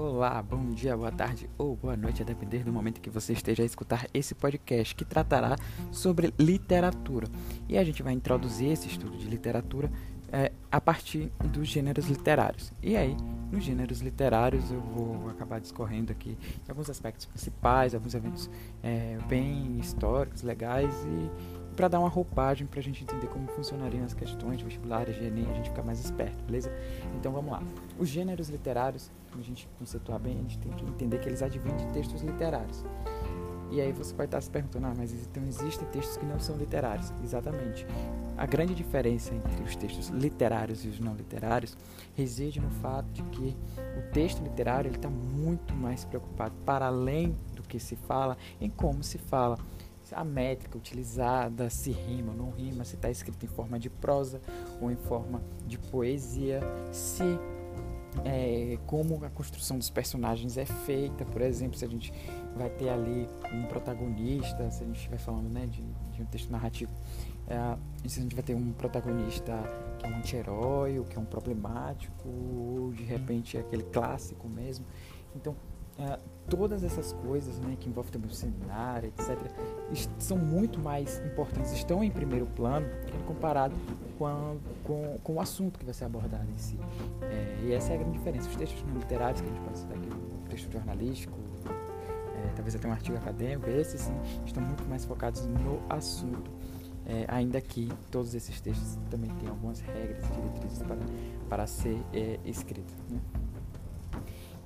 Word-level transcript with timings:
Olá, 0.00 0.40
bom 0.40 0.70
dia, 0.70 0.96
boa 0.96 1.10
tarde 1.10 1.50
ou 1.58 1.74
boa 1.74 1.96
noite, 1.96 2.22
a 2.22 2.24
depender 2.24 2.62
do 2.62 2.72
momento 2.72 3.00
que 3.00 3.10
você 3.10 3.32
esteja 3.32 3.64
a 3.64 3.66
escutar 3.66 4.06
esse 4.14 4.32
podcast 4.32 4.94
que 4.94 5.04
tratará 5.04 5.56
sobre 5.90 6.32
literatura. 6.38 7.26
E 7.68 7.76
a 7.76 7.82
gente 7.82 8.00
vai 8.00 8.12
introduzir 8.12 8.70
esse 8.70 8.86
estudo 8.86 9.18
de 9.18 9.26
literatura 9.26 9.90
é, 10.30 10.52
a 10.70 10.80
partir 10.80 11.32
dos 11.52 11.66
gêneros 11.66 12.06
literários. 12.06 12.72
E 12.80 12.96
aí, 12.96 13.16
nos 13.50 13.64
gêneros 13.64 14.00
literários, 14.00 14.70
eu 14.70 14.80
vou 14.80 15.30
acabar 15.30 15.58
discorrendo 15.58 16.12
aqui 16.12 16.38
alguns 16.68 16.88
aspectos 16.88 17.26
principais, 17.26 17.92
alguns 17.92 18.14
eventos 18.14 18.48
é, 18.84 19.18
bem 19.26 19.78
históricos, 19.80 20.42
legais 20.42 20.94
e 21.06 21.57
para 21.78 21.86
dar 21.86 22.00
uma 22.00 22.08
roupagem 22.08 22.66
para 22.66 22.80
a 22.80 22.82
gente 22.82 23.04
entender 23.04 23.28
como 23.28 23.46
funcionariam 23.46 24.04
as 24.04 24.12
questões 24.12 24.60
vestibulares, 24.60 25.14
de 25.14 25.24
a 25.24 25.54
gente 25.54 25.70
ficar 25.70 25.84
mais 25.84 26.00
esperto, 26.00 26.42
beleza? 26.42 26.72
Então 27.16 27.30
vamos 27.30 27.52
lá. 27.52 27.62
Os 27.96 28.08
gêneros 28.08 28.48
literários, 28.48 29.12
para 29.30 29.38
a 29.38 29.44
gente 29.44 29.68
conceituar 29.78 30.18
bem, 30.18 30.36
a 30.38 30.42
gente 30.42 30.58
tem 30.58 30.72
que 30.72 30.84
entender 30.84 31.20
que 31.20 31.28
eles 31.28 31.40
advêm 31.40 31.76
de 31.76 31.86
textos 31.92 32.20
literários. 32.20 32.84
E 33.70 33.80
aí 33.80 33.92
você 33.92 34.12
vai 34.12 34.26
estar 34.26 34.40
se 34.40 34.50
perguntando, 34.50 34.88
ah, 34.88 34.94
mas 34.96 35.12
então 35.12 35.40
existem 35.44 35.86
textos 35.92 36.16
que 36.16 36.26
não 36.26 36.40
são 36.40 36.56
literários. 36.56 37.12
Exatamente. 37.22 37.86
A 38.36 38.44
grande 38.44 38.74
diferença 38.74 39.32
entre 39.32 39.62
os 39.62 39.76
textos 39.76 40.08
literários 40.08 40.84
e 40.84 40.88
os 40.88 40.98
não 40.98 41.14
literários 41.14 41.76
reside 42.16 42.60
no 42.60 42.70
fato 42.70 43.06
de 43.12 43.22
que 43.22 43.56
o 43.96 44.12
texto 44.12 44.42
literário 44.42 44.90
está 44.90 45.08
muito 45.08 45.72
mais 45.74 46.04
preocupado, 46.04 46.56
para 46.66 46.86
além 46.86 47.36
do 47.54 47.62
que 47.62 47.78
se 47.78 47.94
fala, 47.94 48.36
em 48.60 48.68
como 48.68 49.04
se 49.04 49.18
fala 49.18 49.56
a 50.12 50.24
métrica 50.24 50.76
utilizada, 50.76 51.70
se 51.70 51.90
rima 51.90 52.32
ou 52.32 52.36
não 52.36 52.50
rima, 52.50 52.84
se 52.84 52.96
está 52.96 53.10
escrito 53.10 53.44
em 53.44 53.48
forma 53.48 53.78
de 53.78 53.90
prosa 53.90 54.40
ou 54.80 54.90
em 54.90 54.96
forma 54.96 55.42
de 55.66 55.78
poesia, 55.78 56.60
se 56.92 57.38
é, 58.24 58.78
como 58.86 59.24
a 59.24 59.30
construção 59.30 59.78
dos 59.78 59.90
personagens 59.90 60.56
é 60.56 60.64
feita, 60.64 61.24
por 61.24 61.40
exemplo, 61.40 61.78
se 61.78 61.84
a 61.84 61.88
gente 61.88 62.12
vai 62.56 62.70
ter 62.70 62.88
ali 62.88 63.28
um 63.52 63.64
protagonista, 63.64 64.70
se 64.70 64.82
a 64.82 64.86
gente 64.86 64.96
estiver 64.96 65.18
falando 65.18 65.48
né, 65.48 65.66
de, 65.66 65.82
de, 66.12 66.22
um 66.22 66.26
texto 66.26 66.50
narrativo, 66.50 66.92
é, 67.46 68.08
se 68.08 68.18
a 68.18 68.22
gente 68.22 68.34
vai 68.34 68.42
ter 68.42 68.54
um 68.54 68.72
protagonista 68.72 69.52
que 69.98 70.06
é 70.06 70.08
um 70.08 70.16
anti-herói, 70.16 70.98
ou 70.98 71.04
que 71.04 71.16
é 71.16 71.20
um 71.20 71.24
problemático, 71.24 72.28
ou 72.28 72.92
de 72.92 73.04
repente 73.04 73.56
é 73.56 73.60
aquele 73.60 73.84
clássico 73.84 74.48
mesmo. 74.48 74.84
Então, 75.36 75.54
é, 75.98 76.18
todas 76.48 76.82
essas 76.82 77.12
coisas 77.12 77.58
né, 77.58 77.76
que 77.78 77.88
envolvem 77.88 78.12
também 78.12 78.30
o 78.30 78.34
seminário, 78.34 79.08
etc., 79.08 79.38
são 80.18 80.36
muito 80.36 80.78
mais 80.78 81.18
importantes, 81.24 81.72
estão 81.72 82.02
em 82.02 82.10
primeiro 82.10 82.46
plano 82.46 82.86
comparado 83.26 83.74
com, 84.18 84.26
a, 84.26 84.54
com, 84.84 85.18
com 85.22 85.34
o 85.34 85.40
assunto 85.40 85.78
que 85.78 85.84
vai 85.84 85.94
ser 85.94 86.04
abordado 86.04 86.50
em 86.50 86.58
si. 86.58 86.78
É, 87.22 87.60
e 87.64 87.72
essa 87.72 87.92
é 87.92 87.94
a 87.94 87.98
grande 87.98 88.18
diferença. 88.18 88.48
Os 88.48 88.56
textos 88.56 88.82
literários, 88.94 89.40
que 89.40 89.46
a 89.46 89.50
gente 89.50 89.62
pode 89.62 89.78
citar 89.78 89.96
aqui, 89.96 90.08
o 90.08 90.48
texto 90.48 90.72
jornalístico, 90.72 91.38
é, 91.68 92.52
talvez 92.54 92.74
até 92.74 92.88
um 92.88 92.92
artigo 92.92 93.16
acadêmico, 93.16 93.68
esses 93.70 94.00
sim, 94.00 94.14
estão 94.44 94.62
muito 94.62 94.84
mais 94.88 95.04
focados 95.04 95.46
no 95.46 95.80
assunto. 95.88 96.50
É, 97.06 97.24
ainda 97.28 97.58
que 97.58 97.88
todos 98.10 98.34
esses 98.34 98.60
textos 98.60 98.98
também 99.10 99.30
têm 99.36 99.48
algumas 99.48 99.80
regras 99.80 100.22
e 100.28 100.32
diretrizes 100.32 100.82
para, 100.82 100.98
para 101.48 101.66
ser 101.66 101.98
é, 102.12 102.38
escrito. 102.44 102.92
Né? 103.08 103.18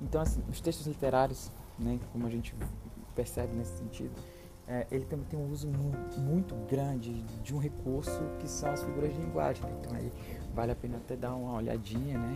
Então, 0.01 0.21
assim, 0.21 0.43
os 0.49 0.59
textos 0.59 0.85
literários, 0.85 1.49
né, 1.79 1.99
como 2.11 2.27
a 2.27 2.29
gente 2.29 2.55
percebe 3.15 3.53
nesse 3.55 3.77
sentido, 3.77 4.13
é, 4.67 4.87
ele 4.91 5.05
também 5.05 5.25
tem 5.25 5.37
um 5.37 5.51
uso 5.51 5.67
muito 6.17 6.55
grande 6.69 7.21
de 7.43 7.53
um 7.53 7.57
recurso 7.57 8.21
que 8.39 8.47
são 8.47 8.71
as 8.71 8.81
figuras 8.81 9.13
de 9.13 9.19
linguagem. 9.19 9.63
Né? 9.63 9.77
Então, 9.79 9.95
aí 9.95 10.11
vale 10.53 10.71
a 10.71 10.75
pena 10.75 10.97
até 10.97 11.15
dar 11.15 11.35
uma 11.35 11.57
olhadinha, 11.57 12.17
né, 12.17 12.35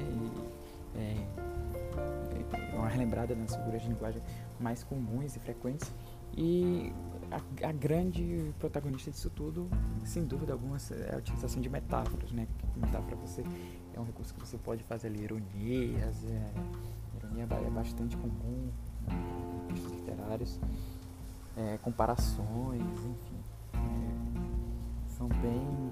e 0.95 0.99
é, 0.99 2.75
uma 2.75 2.87
relembrada 2.87 3.35
nas 3.35 3.55
figuras 3.55 3.81
de 3.81 3.89
linguagem 3.89 4.21
mais 4.59 4.83
comuns 4.83 5.35
e 5.35 5.39
frequentes. 5.39 5.91
E 6.35 6.91
a, 7.31 7.67
a, 7.67 7.71
grande 7.71 8.53
protagonista 8.59 9.09
disso 9.09 9.29
tudo, 9.29 9.69
sem 10.05 10.23
dúvida 10.23 10.53
alguma, 10.53 10.77
é 10.91 11.15
a 11.15 11.17
utilização 11.17 11.61
de 11.61 11.69
metáforas, 11.69 12.31
né? 12.31 12.47
Metáfora 12.75 13.15
você 13.15 13.43
é 13.93 13.99
um 13.99 14.03
recurso 14.03 14.33
que 14.33 14.39
você 14.39 14.57
pode 14.57 14.83
fazer 14.83 15.07
ali 15.07 15.23
ironias, 15.23 16.23
é, 16.25 16.51
ironia 17.17 17.43
é 17.43 17.69
bastante 17.69 18.15
comum 18.17 18.69
literários, 19.91 20.59
é, 21.55 21.77
comparações, 21.81 22.81
enfim, 22.81 23.37
é, 23.73 25.09
são 25.09 25.27
bem 25.27 25.89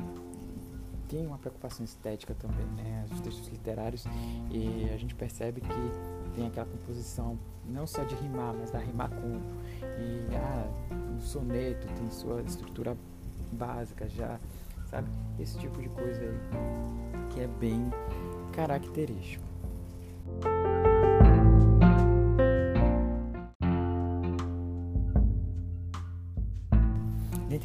tem 1.07 1.25
uma 1.25 1.37
preocupação 1.37 1.85
estética 1.85 2.33
também, 2.33 2.65
né? 2.75 3.05
Os 3.11 3.21
textos 3.21 3.47
literários 3.47 4.05
e 4.51 4.89
a 4.93 4.97
gente 4.97 5.13
percebe 5.15 5.61
que 5.61 6.35
tem 6.35 6.47
aquela 6.47 6.65
composição 6.65 7.37
não 7.65 7.87
só 7.87 8.03
de 8.03 8.15
rimar, 8.15 8.53
mas 8.53 8.71
da 8.71 8.79
rimar 8.79 9.09
com 9.09 9.39
e 9.99 10.35
ah, 10.35 10.67
o 11.17 11.21
soneto 11.21 11.87
tem 11.93 12.09
sua 12.11 12.41
estrutura 12.41 12.97
básica 13.53 14.07
já, 14.09 14.39
sabe? 14.89 15.09
Esse 15.39 15.57
tipo 15.57 15.81
de 15.81 15.89
coisa 15.89 16.21
aí 16.21 17.29
que 17.31 17.39
é 17.41 17.47
bem 17.47 17.89
característico. 18.53 19.45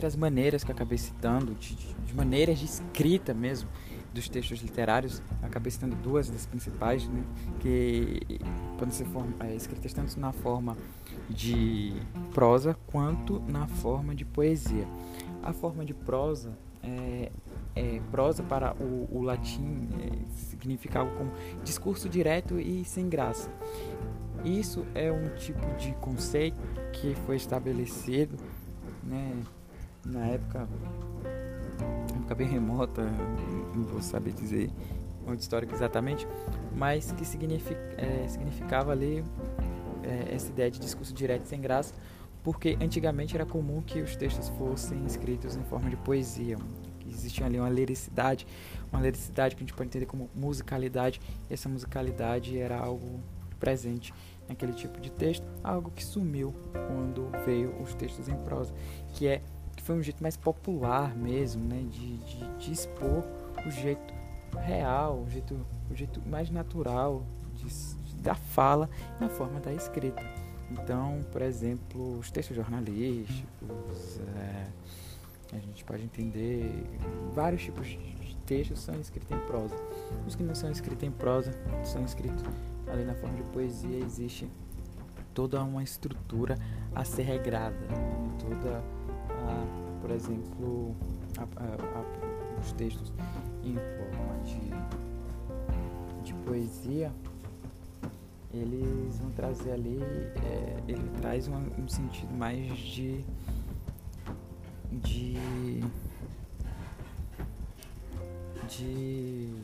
As 0.06 0.16
maneiras 0.16 0.65
que 0.65 0.72
acabei 0.72 0.99
citando, 0.99 1.55
de, 1.55 1.75
de 1.75 2.15
maneiras 2.15 2.59
de 2.59 2.65
escrita 2.65 3.34
mesmo, 3.34 3.69
dos 4.12 4.28
textos 4.28 4.61
literários, 4.61 5.22
acabei 5.43 5.71
citando 5.71 5.94
duas 5.97 6.28
das 6.28 6.47
principais, 6.47 7.06
né, 7.09 7.22
que 7.61 8.21
podem 8.77 8.93
ser 8.93 9.05
forma, 9.06 9.34
é, 9.41 9.55
escritas 9.55 9.93
tanto 9.93 10.19
na 10.19 10.33
forma 10.33 10.77
de 11.28 11.94
prosa 12.34 12.77
quanto 12.87 13.41
na 13.47 13.69
forma 13.69 14.15
de 14.15 14.25
poesia. 14.25 14.87
A 15.43 15.53
forma 15.53 15.84
de 15.84 15.94
prosa 15.94 16.59
é, 16.82 17.31
é 17.75 18.00
prosa 18.11 18.43
para 18.43 18.75
o, 18.75 19.09
o 19.11 19.22
latim 19.22 19.88
é, 20.00 20.28
significa 20.34 21.00
algo 21.00 21.17
como 21.17 21.32
discurso 21.62 22.09
direto 22.09 22.59
e 22.59 22.84
sem 22.84 23.09
graça. 23.09 23.50
Isso 24.44 24.84
é 24.94 25.12
um 25.12 25.28
tipo 25.37 25.65
de 25.77 25.93
conceito 25.94 26.59
que 26.93 27.15
foi 27.27 27.37
estabelecido 27.37 28.37
né, 29.03 29.34
na 30.05 30.27
época 30.27 30.69
época 32.31 32.34
bem 32.34 32.47
remota, 32.47 33.03
não 33.75 33.84
vou 33.84 34.00
saber 34.00 34.33
dizer 34.33 34.71
onde 35.27 35.43
histórico 35.43 35.75
exatamente, 35.75 36.27
mas 36.77 37.12
que 37.12 37.25
signific, 37.25 37.77
é, 37.97 38.27
significava 38.28 38.93
ali 38.93 39.25
é, 40.03 40.34
essa 40.34 40.49
ideia 40.49 40.71
de 40.71 40.78
discurso 40.78 41.12
direto 41.12 41.44
sem 41.47 41.61
graça, 41.61 41.93
porque 42.43 42.78
antigamente 42.81 43.34
era 43.34 43.44
comum 43.44 43.83
que 43.83 44.00
os 44.00 44.16
textos 44.16 44.49
fossem 44.50 45.05
escritos 45.05 45.56
em 45.56 45.62
forma 45.65 45.91
de 45.91 45.97
poesia, 45.97 46.56
existia 47.09 47.47
ali 47.47 47.59
uma 47.59 47.69
liricidade, 47.69 48.47
uma 48.93 49.03
liricidade 49.03 49.56
que 49.56 49.62
a 49.62 49.67
gente 49.67 49.75
pode 49.75 49.88
entender 49.88 50.06
como 50.06 50.31
musicalidade, 50.34 51.21
e 51.49 51.55
essa 51.55 51.69
musicalidade 51.69 52.56
era 52.59 52.78
algo 52.78 53.21
presente 53.59 54.15
naquele 54.49 54.72
tipo 54.72 55.00
de 55.00 55.11
texto, 55.11 55.47
algo 55.62 55.91
que 55.91 56.05
sumiu 56.05 56.55
quando 56.72 57.31
veio 57.44 57.75
os 57.82 57.94
textos 57.94 58.28
em 58.28 58.37
prosa, 58.37 58.72
que 59.15 59.27
é 59.27 59.43
que 59.80 59.86
foi 59.86 59.96
um 59.96 60.02
jeito 60.02 60.22
mais 60.22 60.36
popular 60.36 61.16
mesmo, 61.16 61.64
né, 61.64 61.82
de, 61.91 62.18
de, 62.18 62.58
de 62.58 62.72
expor 62.72 63.24
o 63.66 63.70
jeito 63.70 64.14
real, 64.58 65.22
o 65.26 65.30
jeito, 65.30 65.58
o 65.91 65.94
jeito 65.94 66.20
mais 66.28 66.50
natural 66.50 67.22
de, 67.54 67.66
da 68.22 68.34
fala 68.34 68.90
na 69.19 69.28
forma 69.28 69.58
da 69.58 69.72
escrita. 69.72 70.22
Então, 70.70 71.24
por 71.32 71.40
exemplo, 71.40 72.19
os 72.19 72.30
textos 72.30 72.54
jornalísticos, 72.54 74.20
é, 74.36 74.66
a 75.56 75.58
gente 75.58 75.82
pode 75.82 76.04
entender 76.04 76.70
vários 77.34 77.62
tipos 77.62 77.86
de 77.86 78.36
textos 78.46 78.80
são 78.80 79.00
escritos 79.00 79.30
em 79.30 79.40
prosa. 79.46 79.76
Os 80.26 80.34
que 80.34 80.42
não 80.42 80.54
são 80.54 80.70
escritos 80.70 81.04
em 81.04 81.10
prosa 81.10 81.52
são 81.84 82.05
escritos 82.05 82.44
ali 82.87 83.05
na 83.05 83.14
forma 83.14 83.37
de 83.37 83.44
poesia. 83.44 83.99
Existe 83.99 84.49
toda 85.32 85.62
uma 85.62 85.82
estrutura 85.82 86.56
a 86.94 87.05
ser 87.05 87.22
regrada, 87.22 87.76
toda 88.40 88.82
a, 89.49 90.00
por 90.00 90.11
exemplo, 90.11 90.94
a, 91.38 91.43
a, 91.43 92.61
os 92.61 92.73
textos 92.73 93.12
em 93.65 93.75
forma 93.75 94.38
de, 94.44 96.25
de 96.25 96.35
poesia, 96.44 97.12
eles 98.53 99.19
vão 99.19 99.31
trazer 99.31 99.73
ali, 99.73 99.99
é, 100.44 100.82
ele 100.88 101.11
traz 101.21 101.49
um, 101.49 101.88
sentido 101.88 102.32
mais 102.35 102.77
de 102.77 103.25
de 104.93 105.38
de 108.69 109.55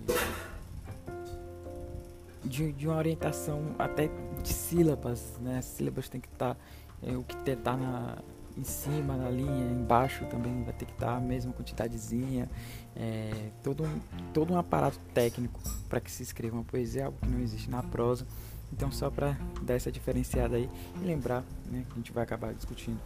de, 2.45 2.73
de 2.73 2.87
uma 2.87 2.97
orientação 2.97 3.75
até 3.77 4.09
de 4.41 4.53
sílabas, 4.53 5.37
né? 5.41 5.59
As 5.59 5.65
sílabas 5.65 6.09
tem 6.09 6.21
que 6.21 6.29
estar 6.29 6.55
tá, 6.55 6.61
é, 7.03 7.17
o 7.17 7.25
que 7.25 7.51
está 7.51 7.77
na 7.77 8.19
em 8.57 8.65
cima 8.65 9.17
na 9.17 9.29
linha, 9.29 9.71
embaixo 9.73 10.25
também 10.27 10.63
vai 10.65 10.73
ter 10.73 10.87
que 10.87 10.93
estar 10.93 11.17
a 11.17 11.21
mesma 11.21 11.53
quantidadezinha, 11.53 12.49
é, 12.95 13.51
todo, 13.63 13.85
um, 13.85 14.01
todo 14.33 14.55
um 14.55 14.59
aparato 14.59 14.99
técnico 15.13 15.61
para 15.89 16.01
que 16.01 16.11
se 16.11 16.23
escreva 16.23 16.57
uma 16.57 16.65
poesia, 16.65 17.07
algo 17.07 17.19
que 17.21 17.29
não 17.29 17.41
existe 17.41 17.71
na 17.71 17.83
prosa. 17.83 18.27
Então, 18.73 18.91
só 18.91 19.11
para 19.11 19.37
dar 19.63 19.75
essa 19.75 19.93
diferenciada 19.93 20.57
aí 20.57 20.69
e 21.01 21.05
lembrar, 21.05 21.45
né, 21.71 21.85
que 21.87 21.93
a 21.93 21.97
gente 21.97 22.13
vai 22.13 22.25
acabar 22.25 22.53
discutindo 22.55 22.99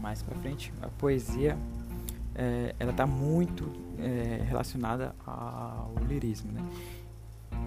mais 0.00 0.22
para 0.22 0.36
frente, 0.36 0.72
a 0.82 0.88
poesia 0.88 1.58
é, 2.34 2.74
ela 2.78 2.90
está 2.90 3.06
muito 3.06 3.72
é, 3.98 4.42
relacionada 4.44 5.14
ao 5.26 5.94
lirismo, 6.06 6.52
né? 6.52 6.60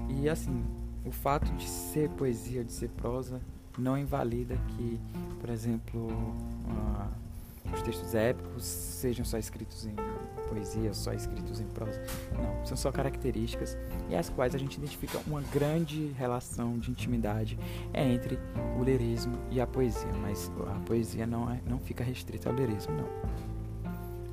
E 0.10 0.30
assim, 0.30 0.64
o 1.06 1.12
fato 1.12 1.52
de 1.54 1.68
ser 1.68 2.10
poesia, 2.12 2.64
de 2.64 2.72
ser 2.72 2.90
prosa, 2.90 3.42
não 3.78 3.98
invalida 3.98 4.58
que, 4.70 5.00
por 5.40 5.50
exemplo, 5.50 6.08
uh, 6.08 7.74
os 7.74 7.82
textos 7.82 8.16
épicos 8.16 8.64
sejam 8.64 9.26
só 9.26 9.38
escritos 9.38 9.86
em 9.86 9.96
poesia, 10.50 10.94
só 10.94 11.14
escritos 11.14 11.60
em 11.60 11.66
prosa. 11.66 12.02
Não, 12.32 12.66
são 12.66 12.78
só 12.78 12.92
características 12.92 13.78
e 14.10 14.16
as 14.16 14.30
quais 14.30 14.56
a 14.56 14.58
gente 14.58 14.78
identifica 14.78 15.20
uma 15.28 15.42
grande 15.42 16.08
relação 16.18 16.80
de 16.80 16.92
intimidade 16.92 17.60
entre 17.94 18.40
o 18.80 18.84
lirismo 18.84 19.38
e 19.52 19.60
a 19.60 19.68
poesia, 19.68 20.12
mas 20.22 20.52
a 20.68 20.80
poesia 20.86 21.28
não, 21.28 21.52
é, 21.52 21.60
não 21.68 21.80
fica 21.80 22.04
restrita 22.04 22.50
ao 22.50 22.56
lirismo, 22.56 22.96
não. 22.96 23.08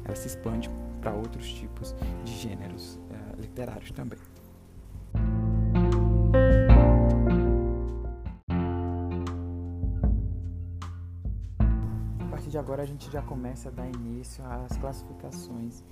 Ela 0.05 0.15
se 0.15 0.29
expande 0.29 0.71
para 1.01 1.13
outros 1.13 1.53
tipos 1.53 1.95
de 2.25 2.33
gêneros 2.33 2.97
uh, 3.11 3.41
literários 3.41 3.91
também. 3.91 4.19
Agora 12.65 12.83
a 12.83 12.87
gente 12.87 13.11
já 13.11 13.21
começa 13.21 13.69
a 13.69 13.71
dar 13.71 13.87
início 13.87 14.43
às 14.47 14.75
classificações 14.79 15.85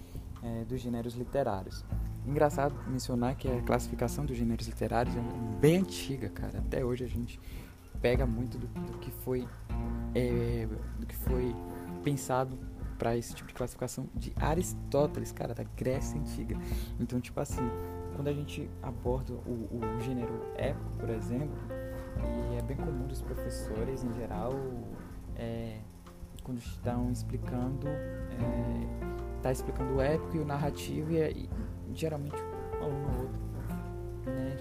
é, 0.43 0.65
dos 0.65 0.81
gêneros 0.81 1.15
literários. 1.15 1.85
Engraçado 2.27 2.75
mencionar 2.87 3.35
que 3.35 3.47
a 3.47 3.61
classificação 3.61 4.25
dos 4.25 4.39
gêneros 4.39 4.67
literários 4.67 5.15
é 5.15 5.21
bem 5.61 5.77
antiga, 5.77 6.31
cara. 6.31 6.61
Até 6.61 6.83
hoje 6.83 7.05
a 7.05 7.07
gente 7.07 7.39
pega 8.01 8.25
muito 8.25 8.57
do, 8.57 8.67
do 8.69 8.99
que 8.99 9.11
foi 9.11 9.47
é, 10.15 10.67
do 10.99 11.07
que 11.07 11.15
foi 11.15 11.55
pensado 12.03 12.59
para 12.99 13.19
esse 13.19 13.35
tipo 13.35 13.49
de 13.49 13.55
classificação 13.55 14.09
de 14.15 14.33
Aristóteles, 14.41 15.31
cara, 15.31 15.53
da 15.53 15.65
Grécia 15.77 16.19
antiga. 16.19 16.57
Então, 16.99 17.21
tipo 17.21 17.39
assim, 17.39 17.69
quando 18.17 18.29
a 18.29 18.33
gente 18.33 18.71
aborda 18.83 19.35
o, 19.35 19.69
o 19.77 20.01
gênero 20.01 20.41
épico, 20.57 20.91
por 20.99 21.11
exemplo, 21.11 21.59
e 22.53 22.57
é 22.57 22.63
bem 22.63 22.79
comum 22.79 23.07
dos 23.07 23.21
professores 23.21 24.03
em 24.03 24.13
geral 24.15 24.53
é, 25.37 25.81
quando 26.43 26.59
estão 26.59 27.11
explicando, 27.11 27.89
é, 27.89 29.41
tá 29.43 29.53
explicando 29.53 29.95
o 29.95 30.01
épico 30.01 30.37
e 30.37 30.41
o 30.41 30.45
narrativo 30.45 31.13
e, 31.13 31.19
e 31.19 31.49
geralmente 31.95 32.37
um 32.81 32.85
ou 32.85 33.23
outro, 33.23 33.41
né, 34.27 34.57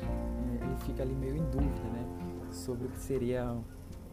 é, 0.61 0.65
ele 0.65 0.75
fica 0.85 1.03
ali 1.03 1.13
meio 1.13 1.35
em 1.35 1.49
dúvida, 1.49 1.81
né, 1.91 2.05
sobre 2.51 2.87
o 2.87 2.89
que 2.89 2.99
seria, 2.99 3.55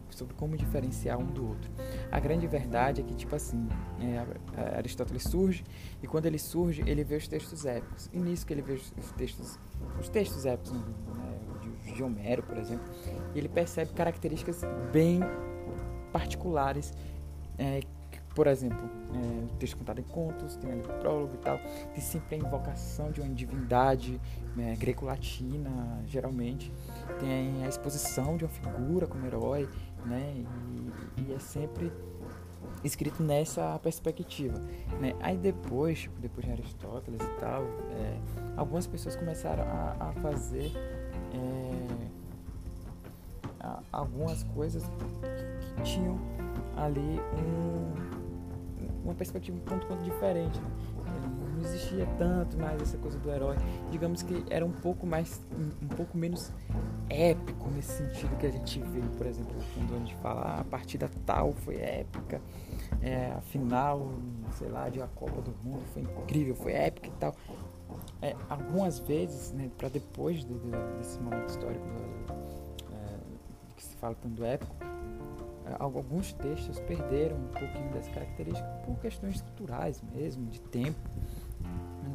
sobre 0.09 0.33
como 0.33 0.57
diferenciar 0.57 1.17
um 1.19 1.25
do 1.25 1.47
outro. 1.47 1.69
A 2.11 2.19
grande 2.19 2.47
verdade 2.47 3.01
é 3.01 3.03
que 3.03 3.13
tipo 3.13 3.35
assim, 3.35 3.67
é, 3.99 4.77
Aristóteles 4.77 5.23
surge 5.23 5.63
e 6.01 6.07
quando 6.07 6.25
ele 6.25 6.39
surge 6.39 6.83
ele 6.87 7.03
vê 7.03 7.17
os 7.17 7.27
textos 7.27 7.65
épicos 7.65 8.09
e 8.11 8.19
nisso 8.19 8.45
que 8.45 8.53
ele 8.53 8.61
vê 8.61 8.73
os, 8.73 8.91
textos, 9.17 9.59
os 9.99 10.09
textos 10.09 10.45
épicos 10.45 10.71
né, 10.71 11.39
de, 11.83 11.93
de 11.93 12.03
Homero, 12.03 12.41
por 12.43 12.57
exemplo, 12.57 12.85
ele 13.35 13.47
percebe 13.47 13.93
características 13.93 14.61
bem 14.91 15.19
particulares 16.11 16.93
é, 17.59 17.81
por 18.33 18.47
exemplo, 18.47 18.89
é, 19.13 19.57
texto 19.59 19.77
contado 19.77 19.99
em 19.99 20.03
contos, 20.03 20.55
tem 20.55 20.71
ali 20.71 20.81
prólogo 20.81 21.33
e 21.35 21.37
tal, 21.37 21.59
tem 21.93 22.01
sempre 22.01 22.35
a 22.35 22.37
invocação 22.39 23.11
de 23.11 23.21
uma 23.21 23.29
divindade 23.33 24.19
né, 24.55 24.75
greco-latina, 24.79 26.01
geralmente, 26.07 26.71
tem 27.19 27.63
a 27.63 27.67
exposição 27.67 28.37
de 28.37 28.45
uma 28.45 28.51
figura 28.51 29.05
como 29.05 29.25
herói, 29.25 29.67
né, 30.05 30.33
e, 31.17 31.21
e 31.21 31.33
é 31.33 31.39
sempre 31.39 31.91
escrito 32.83 33.21
nessa 33.21 33.77
perspectiva, 33.79 34.57
né? 35.01 35.13
Aí 35.19 35.37
depois, 35.37 35.99
tipo, 35.99 36.19
depois 36.21 36.45
de 36.45 36.51
Aristóteles 36.53 37.21
e 37.21 37.39
tal, 37.39 37.63
é, 37.63 38.17
algumas 38.55 38.87
pessoas 38.87 39.15
começaram 39.15 39.63
a, 39.63 39.97
a 39.99 40.13
fazer 40.21 40.71
é, 41.33 42.07
a, 43.59 43.81
algumas 43.91 44.43
coisas 44.43 44.83
que, 44.83 45.75
que 45.75 45.83
tinham 45.83 46.17
ali 46.83 47.19
um, 47.37 48.09
uma 49.03 49.13
perspectiva 49.13 49.57
um 49.57 49.61
ponto 49.61 50.03
diferente. 50.03 50.59
Né? 50.59 50.69
Não 51.55 51.65
existia 51.65 52.05
tanto 52.17 52.57
mais 52.57 52.81
essa 52.81 52.97
coisa 52.97 53.17
do 53.19 53.29
herói. 53.29 53.55
Digamos 53.91 54.23
que 54.23 54.45
era 54.49 54.65
um 54.65 54.71
pouco 54.71 55.05
mais, 55.05 55.41
um, 55.51 55.85
um 55.85 55.87
pouco 55.89 56.17
menos 56.17 56.51
épico 57.09 57.69
nesse 57.71 57.91
sentido 57.97 58.37
que 58.37 58.45
a 58.45 58.51
gente 58.51 58.79
vê, 58.79 59.01
por 59.17 59.25
exemplo, 59.25 59.55
quando 59.75 59.95
a 59.95 59.99
gente 59.99 60.15
fala 60.17 60.41
ah, 60.41 60.59
a 60.61 60.63
partida 60.63 61.09
tal 61.25 61.53
foi 61.53 61.75
épica, 61.75 62.41
é, 63.01 63.31
a 63.35 63.41
final, 63.41 64.11
sei 64.53 64.69
lá, 64.69 64.89
de 64.89 65.01
a 65.01 65.07
Copa 65.07 65.41
do 65.41 65.53
Mundo 65.63 65.83
foi 65.93 66.03
incrível, 66.03 66.55
foi 66.55 66.73
épica 66.73 67.07
e 67.07 67.13
tal. 67.19 67.35
É, 68.21 68.35
algumas 68.49 68.99
vezes, 68.99 69.51
né, 69.51 69.69
para 69.77 69.89
depois 69.89 70.45
de, 70.45 70.53
de, 70.53 70.71
desse 70.97 71.19
momento 71.19 71.49
histórico 71.49 71.85
é, 72.91 73.17
que 73.75 73.83
se 73.83 73.95
fala 73.95 74.15
tanto 74.15 74.43
épico, 74.43 74.75
alguns 75.77 76.33
textos 76.33 76.79
perderam 76.79 77.37
um 77.37 77.47
pouquinho 77.47 77.91
dessa 77.91 78.09
característica 78.11 78.67
por 78.85 78.97
questões 78.99 79.35
estruturais 79.35 80.01
mesmo, 80.13 80.45
de 80.47 80.61
tempo. 80.61 80.99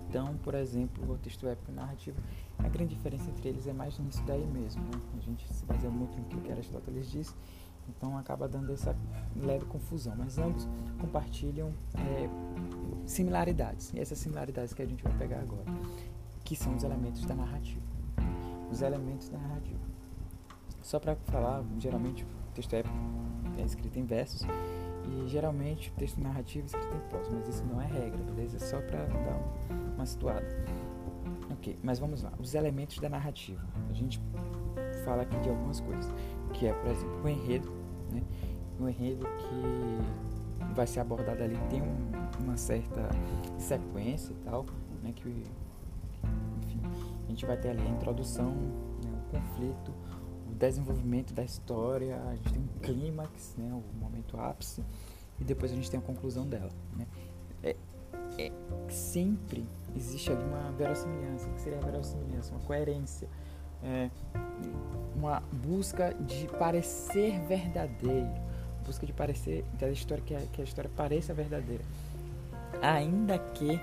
Então, 0.08 0.36
por 0.38 0.54
exemplo, 0.54 1.12
o 1.12 1.18
texto 1.18 1.46
épico 1.46 1.70
e 1.70 1.74
narrativo, 1.74 2.16
a 2.58 2.68
grande 2.68 2.94
diferença 2.94 3.28
entre 3.30 3.48
eles 3.48 3.66
é 3.66 3.72
mais 3.72 3.98
nisso 3.98 4.22
daí 4.24 4.46
mesmo. 4.46 4.82
Né? 4.82 5.00
A 5.18 5.20
gente 5.20 5.52
se 5.52 5.64
baseia 5.64 5.90
muito 5.90 6.16
no 6.16 6.40
que 6.40 6.52
Aristóteles 6.52 7.10
disse, 7.10 7.34
então 7.88 8.16
acaba 8.16 8.48
dando 8.48 8.72
essa 8.72 8.96
leve 9.36 9.64
confusão. 9.66 10.14
Mas 10.16 10.38
ambos 10.38 10.68
compartilham 11.00 11.72
é, 11.96 12.28
similaridades, 13.06 13.92
e 13.92 14.00
essas 14.00 14.18
similaridades 14.18 14.72
que 14.72 14.82
a 14.82 14.86
gente 14.86 15.02
vai 15.02 15.12
pegar 15.18 15.40
agora, 15.40 15.64
que 16.44 16.54
são 16.54 16.74
os 16.74 16.82
elementos 16.82 17.24
da 17.24 17.34
narrativa. 17.34 17.82
Os 18.70 18.82
elementos 18.82 19.28
da 19.28 19.38
narrativa. 19.38 19.80
Só 20.82 20.98
para 20.98 21.16
falar, 21.16 21.64
geralmente 21.78 22.24
o 22.24 22.52
texto 22.54 22.74
épico 22.74 22.94
é 23.58 23.62
escrito 23.62 23.98
em 23.98 24.04
versos 24.04 24.46
e 25.06 25.28
geralmente 25.28 25.90
o 25.90 25.92
texto 25.94 26.20
narrativo 26.20 26.64
é 26.64 26.66
escrito 26.66 26.94
em 26.94 27.08
prosa, 27.08 27.30
mas 27.32 27.48
isso 27.48 27.64
não 27.64 27.80
é 27.80 27.86
regra, 27.86 28.22
beleza? 28.24 28.56
É 28.56 28.60
só 28.60 28.80
para 28.80 29.04
dar 29.04 29.40
uma 29.94 30.06
situada. 30.06 30.46
Ok, 31.52 31.78
mas 31.82 31.98
vamos 31.98 32.22
lá. 32.22 32.32
Os 32.38 32.54
elementos 32.54 32.98
da 32.98 33.08
narrativa. 33.08 33.62
A 33.90 33.92
gente 33.92 34.20
fala 35.04 35.22
aqui 35.22 35.38
de 35.40 35.48
algumas 35.48 35.80
coisas, 35.80 36.12
que 36.52 36.66
é, 36.66 36.72
por 36.72 36.90
exemplo, 36.90 37.22
o 37.22 37.28
enredo, 37.28 37.72
né? 38.10 38.22
O 38.80 38.88
enredo 38.88 39.26
que 39.26 40.74
vai 40.74 40.86
ser 40.86 41.00
abordado 41.00 41.42
ali 41.42 41.58
tem 41.70 41.82
um, 41.82 42.42
uma 42.42 42.56
certa 42.56 43.08
sequência 43.58 44.32
e 44.32 44.36
tal, 44.44 44.66
né? 45.02 45.12
Que, 45.14 45.28
enfim, 45.28 46.80
a 47.24 47.28
gente 47.28 47.46
vai 47.46 47.56
ter 47.56 47.70
ali 47.70 47.82
a 47.82 47.90
introdução, 47.90 48.50
né? 48.50 49.22
o 49.28 49.30
conflito, 49.30 49.92
desenvolvimento 50.68 51.32
da 51.32 51.42
história, 51.42 52.20
a 52.28 52.34
gente 52.36 52.52
tem 52.52 52.62
um 52.62 52.78
clímax, 52.80 53.54
né, 53.56 53.72
o 53.72 53.98
momento 53.98 54.38
ápice, 54.38 54.84
e 55.40 55.44
depois 55.44 55.72
a 55.72 55.74
gente 55.74 55.90
tem 55.90 55.98
a 55.98 56.02
conclusão 56.02 56.46
dela. 56.46 56.70
Né? 56.96 57.06
É, 57.62 57.76
é, 58.38 58.52
sempre 58.88 59.66
existe 59.96 60.30
ali 60.30 60.42
uma 60.44 60.70
verossimilhança. 60.72 61.48
O 61.48 61.54
que 61.54 61.60
seria 61.60 61.78
a 61.78 61.82
verossimilhança? 61.82 62.52
Uma 62.52 62.60
coerência. 62.60 63.28
É, 63.82 64.10
uma 65.14 65.40
busca 65.52 66.14
de 66.14 66.46
parecer 66.58 67.40
verdadeiro. 67.46 68.30
Busca 68.86 69.06
de 69.06 69.12
parecer, 69.12 69.64
da 69.78 69.90
história 69.90 70.22
que 70.22 70.34
a, 70.34 70.40
que 70.40 70.60
a 70.60 70.64
história 70.64 70.90
pareça 70.94 71.32
verdadeira. 71.32 71.82
Ainda 72.82 73.38
que 73.38 73.80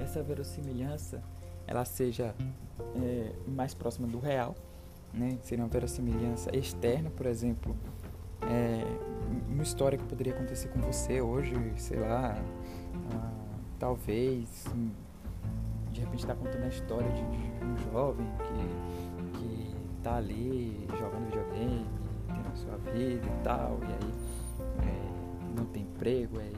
essa 0.00 0.22
verossimilhança 0.22 1.22
ela 1.66 1.84
seja 1.84 2.34
é, 2.96 3.32
mais 3.46 3.72
próxima 3.72 4.08
do 4.08 4.18
real, 4.18 4.54
né? 5.12 5.38
Seria 5.42 5.64
uma 5.64 5.70
verossimilhança 5.70 6.54
externa, 6.56 7.10
por 7.10 7.26
exemplo, 7.26 7.76
é, 8.42 8.84
uma 9.48 9.62
história 9.62 9.98
que 9.98 10.04
poderia 10.04 10.32
acontecer 10.32 10.68
com 10.68 10.80
você 10.80 11.20
hoje, 11.20 11.54
sei 11.76 12.00
lá, 12.00 12.36
ah, 13.12 13.32
talvez, 13.78 14.64
de 15.92 16.00
repente 16.00 16.20
está 16.20 16.34
contando 16.34 16.64
a 16.64 16.68
história 16.68 17.10
de, 17.10 17.22
de, 17.22 17.64
um 17.64 17.92
jovem 17.92 18.26
que, 18.38 19.38
que 19.38 19.74
tá 20.02 20.16
ali 20.16 20.86
jogando 20.98 21.26
videogame, 21.26 21.86
tendo 22.26 22.48
a 22.52 22.56
sua 22.56 22.76
vida 22.92 23.26
e 23.26 23.44
tal, 23.44 23.78
e 23.82 23.86
aí 23.86 24.12
é, 24.88 25.58
não 25.58 25.66
tem 25.66 25.82
emprego, 25.82 26.38
aí, 26.38 26.52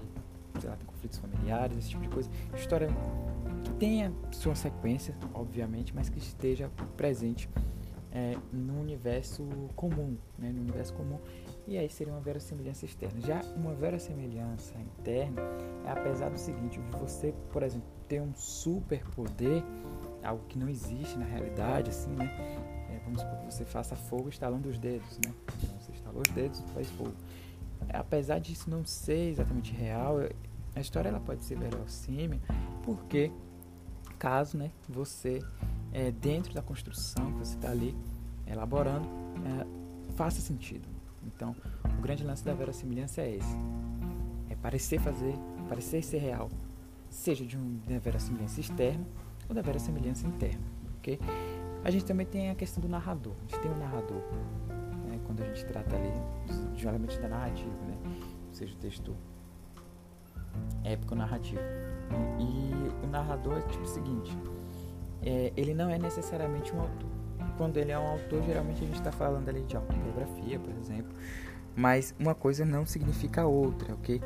sei 0.61 0.71
lá, 0.71 0.77
tem 0.77 0.87
conflitos 0.87 1.19
familiares, 1.19 1.77
esse 1.77 1.91
tipo 1.91 2.03
de 2.03 2.09
coisa. 2.09 2.31
História 2.55 2.89
que 3.65 3.73
tenha 3.73 4.13
sua 4.31 4.55
sequência, 4.55 5.15
obviamente, 5.33 5.95
mas 5.95 6.09
que 6.09 6.19
esteja 6.19 6.71
presente 6.97 7.49
é, 8.15 8.37
no 8.53 8.81
universo 8.81 9.45
comum, 9.75 10.17
né, 10.39 10.53
no 10.53 10.61
universo 10.61 10.95
comum, 10.95 11.19
e 11.67 11.77
aí 11.77 11.89
seria 11.89 12.13
uma 12.13 12.21
verossimilhança 12.21 12.85
externa. 12.85 13.21
Já 13.21 13.41
uma 13.57 13.75
verossimilhança 13.75 14.75
interna 14.79 15.43
é 15.85 15.91
apesar 15.91 16.31
do 16.31 16.39
seguinte, 16.39 16.79
você, 16.93 17.35
por 17.53 17.65
exemplo, 17.65 17.89
ter 18.09 18.23
um 18.23 18.33
superpoder, 18.35 19.65
algo 20.23 20.45
que 20.47 20.59
não 20.59 20.69
existe 20.69 21.19
na 21.19 21.25
realidade, 21.25 21.91
assim, 21.91 22.11
né? 22.11 22.31
É, 22.91 23.01
vamos 23.05 23.21
supor 23.21 23.39
que 23.39 23.45
você 23.47 23.65
faça 23.65 23.97
fogo 23.97 24.29
estalando 24.29 24.69
os 24.69 24.79
dedos, 24.79 25.19
né? 25.25 25.35
Então, 25.59 25.81
você 25.81 25.93
estalou 25.93 26.23
os 26.25 26.33
dedos 26.33 26.61
e 26.61 26.63
faz 26.75 26.89
fogo. 26.91 27.15
Apesar 27.89 28.39
disso 28.39 28.71
não 28.71 28.85
ser 28.85 29.31
exatamente 29.31 29.73
real, 29.73 30.19
a 30.75 30.81
história 30.81 31.09
ela 31.09 31.21
pode 31.21 31.45
ser 31.45 31.59
verossímil, 31.59 32.41
porque 32.85 33.33
caso, 34.19 34.57
né, 34.57 34.71
você 34.89 35.43
é, 35.95 36.11
dentro 36.11 36.53
da 36.53 36.61
construção 36.61 37.33
que 37.33 37.39
você 37.39 37.55
está 37.55 37.71
ali 37.71 37.97
elaborando, 38.47 39.09
é, 39.47 40.13
faça 40.15 40.41
sentido. 40.41 40.87
Então, 41.25 41.55
o 41.85 42.03
grande 42.03 42.25
lance 42.25 42.45
da 42.45 42.53
verossimilhança 42.53 43.23
é 43.23 43.37
esse: 43.37 43.57
é 44.51 44.57
parecer 44.57 45.01
fazer, 45.01 45.35
parecer 45.69 46.03
ser 46.03 46.19
real, 46.19 46.51
seja 47.09 47.47
de 47.47 47.57
uma 47.57 47.99
verossimilhança 48.01 48.61
externa 48.61 49.07
ou 49.49 49.55
da 49.55 49.63
verossimilhança 49.63 50.27
interna, 50.27 50.65
ok? 50.99 51.19
A 51.85 51.91
gente 51.91 52.05
também 52.05 52.27
tem 52.27 52.51
a 52.51 52.55
questão 52.55 52.81
do 52.83 52.89
narrador. 52.89 53.35
A 53.37 53.53
gente 53.53 53.63
tem 53.63 53.71
um 53.71 53.79
narrador, 53.79 54.23
né, 55.07 55.21
quando 55.27 55.43
a 55.43 55.47
gente 55.47 55.65
trata 55.67 55.95
ali 55.97 56.75
de 56.75 56.87
elementos 56.87 57.17
da 57.19 57.29
narrativa, 57.29 57.71
né? 57.87 57.97
Ou 58.49 58.55
seja, 58.55 58.75
o 58.75 58.79
texto 58.79 59.17
épico 60.83 61.15
narrativo. 61.15 61.61
E 62.39 63.05
o 63.05 63.09
narrador 63.09 63.59
é 63.59 63.63
tipo 63.63 63.85
o 63.85 63.87
seguinte: 63.87 64.37
é, 65.25 65.53
ele 65.57 65.73
não 65.75 65.89
é 65.89 65.99
necessariamente 65.99 66.75
um 66.75 66.81
autor. 66.81 67.09
Quando 67.57 67.77
ele 67.79 67.93
é 67.93 67.99
um 67.99 68.07
autor, 68.07 68.43
geralmente 68.43 68.83
a 68.83 68.87
gente 68.87 68.99
está 68.99 69.13
falando 69.13 69.49
ali 69.49 69.63
de 69.63 69.77
autobiografia, 69.77 70.59
por 70.59 70.75
exemplo. 70.77 71.15
Mas 71.75 72.15
uma 72.19 72.35
coisa 72.35 72.65
não 72.65 72.85
significa 72.85 73.47
outra, 73.47 73.95
ok? 73.95 74.21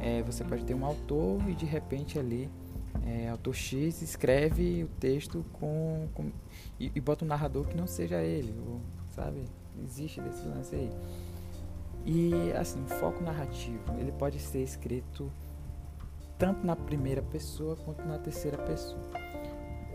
É, 0.00 0.22
você 0.22 0.44
pode 0.44 0.64
ter 0.64 0.74
um 0.74 0.84
autor 0.84 1.40
e 1.48 1.54
de 1.54 1.64
repente 1.64 2.18
ali, 2.18 2.50
é, 3.06 3.28
autor 3.28 3.54
X 3.54 4.02
escreve 4.02 4.84
o 4.84 4.88
texto 4.98 5.44
com, 5.52 6.08
com 6.14 6.30
e, 6.78 6.90
e, 6.94 7.00
bota 7.00 7.24
um 7.24 7.28
narrador 7.28 7.66
que 7.66 7.76
não 7.76 7.86
seja 7.86 8.22
ele, 8.22 8.54
ou, 8.66 8.80
sabe? 9.10 9.44
Existe 9.82 10.20
desse 10.20 10.46
lance 10.46 10.74
aí. 10.74 10.90
E 12.04 12.52
assim, 12.52 12.84
foco 12.86 13.22
narrativo, 13.22 13.94
ele 13.98 14.12
pode 14.12 14.38
ser 14.38 14.62
escrito 14.62 15.30
tanto 16.38 16.66
na 16.66 16.74
primeira 16.74 17.22
pessoa 17.22 17.76
quanto 17.76 18.02
na 18.06 18.18
terceira 18.18 18.56
pessoa. 18.58 19.19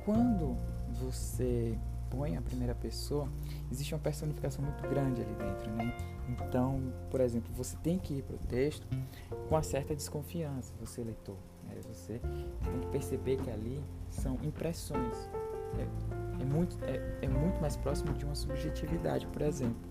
Quando 0.06 0.56
você 1.02 1.76
põe 2.12 2.38
a 2.38 2.42
primeira 2.42 2.76
pessoa, 2.76 3.28
existe 3.72 3.94
uma 3.94 4.00
personificação 4.00 4.64
muito 4.64 4.82
grande 4.88 5.22
ali 5.22 5.34
dentro, 5.34 5.72
né? 5.72 5.98
Então, 6.30 6.94
por 7.10 7.20
exemplo, 7.20 7.52
você 7.54 7.76
tem 7.78 7.98
que 7.98 8.20
ir 8.20 8.24
para 8.24 8.36
o 8.36 8.40
texto 8.40 8.88
com 9.30 9.56
uma 9.56 9.64
certa 9.64 9.96
desconfiança, 9.96 10.72
você 10.80 11.04
leitor. 11.04 11.36
Né? 11.68 11.76
Você 11.92 12.20
tem 12.20 12.80
que 12.82 12.88
perceber 12.88 13.38
que 13.38 13.50
ali 13.50 13.84
são 14.10 14.38
impressões. 14.44 15.30
É, 15.78 16.42
é 16.42 16.46
muito, 16.46 16.78
é, 16.86 17.20
é 17.24 17.28
muito 17.28 17.60
mais 17.60 17.76
próximo 17.76 18.14
de 18.14 18.26
uma 18.26 18.36
subjetividade, 18.36 19.28
por 19.28 19.42
exemplo. 19.42 19.90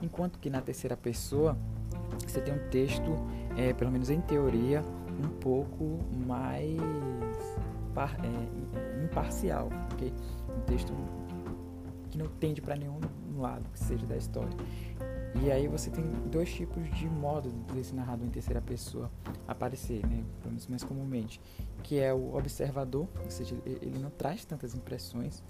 Enquanto 0.00 0.38
que 0.38 0.50
na 0.50 0.60
terceira 0.60 0.96
pessoa, 0.96 1.56
você 2.26 2.40
tem 2.40 2.54
um 2.54 2.68
texto, 2.70 3.12
é, 3.56 3.72
pelo 3.72 3.90
menos 3.90 4.08
em 4.08 4.20
teoria, 4.20 4.84
um 5.22 5.28
pouco 5.28 5.98
mais 6.26 6.80
é, 8.00 9.04
imparcial, 9.04 9.68
ok? 9.92 10.12
Um 10.56 10.60
texto 10.62 10.92
que 12.10 12.18
não 12.18 12.28
tende 12.28 12.60
para 12.60 12.76
nenhum 12.76 13.00
lado 13.36 13.68
que 13.70 13.78
seja 13.78 14.06
da 14.06 14.16
história. 14.16 14.56
E 15.42 15.50
aí 15.50 15.66
você 15.66 15.90
tem 15.90 16.04
dois 16.30 16.52
tipos 16.52 16.84
de 16.94 17.08
modo 17.08 17.48
desse 17.72 17.94
narrador 17.94 18.26
em 18.26 18.30
terceira 18.30 18.60
pessoa 18.60 19.10
aparecer, 19.48 20.06
né? 20.06 20.22
Pelo 20.40 20.50
menos 20.50 20.66
mais 20.66 20.84
comumente, 20.84 21.40
que 21.82 21.98
é 21.98 22.12
o 22.12 22.36
observador, 22.36 23.08
ou 23.24 23.30
seja, 23.30 23.56
ele 23.64 23.98
não 23.98 24.10
traz 24.10 24.44
tantas 24.44 24.74
impressões, 24.74 25.42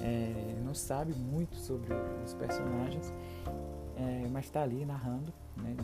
é, 0.00 0.56
não 0.64 0.74
sabe 0.74 1.14
muito 1.14 1.56
sobre 1.56 1.94
os 2.24 2.34
personagens, 2.34 3.12
é, 3.96 4.26
mas 4.30 4.46
está 4.46 4.62
ali 4.62 4.84
narrando, 4.84 5.32
né? 5.56 5.76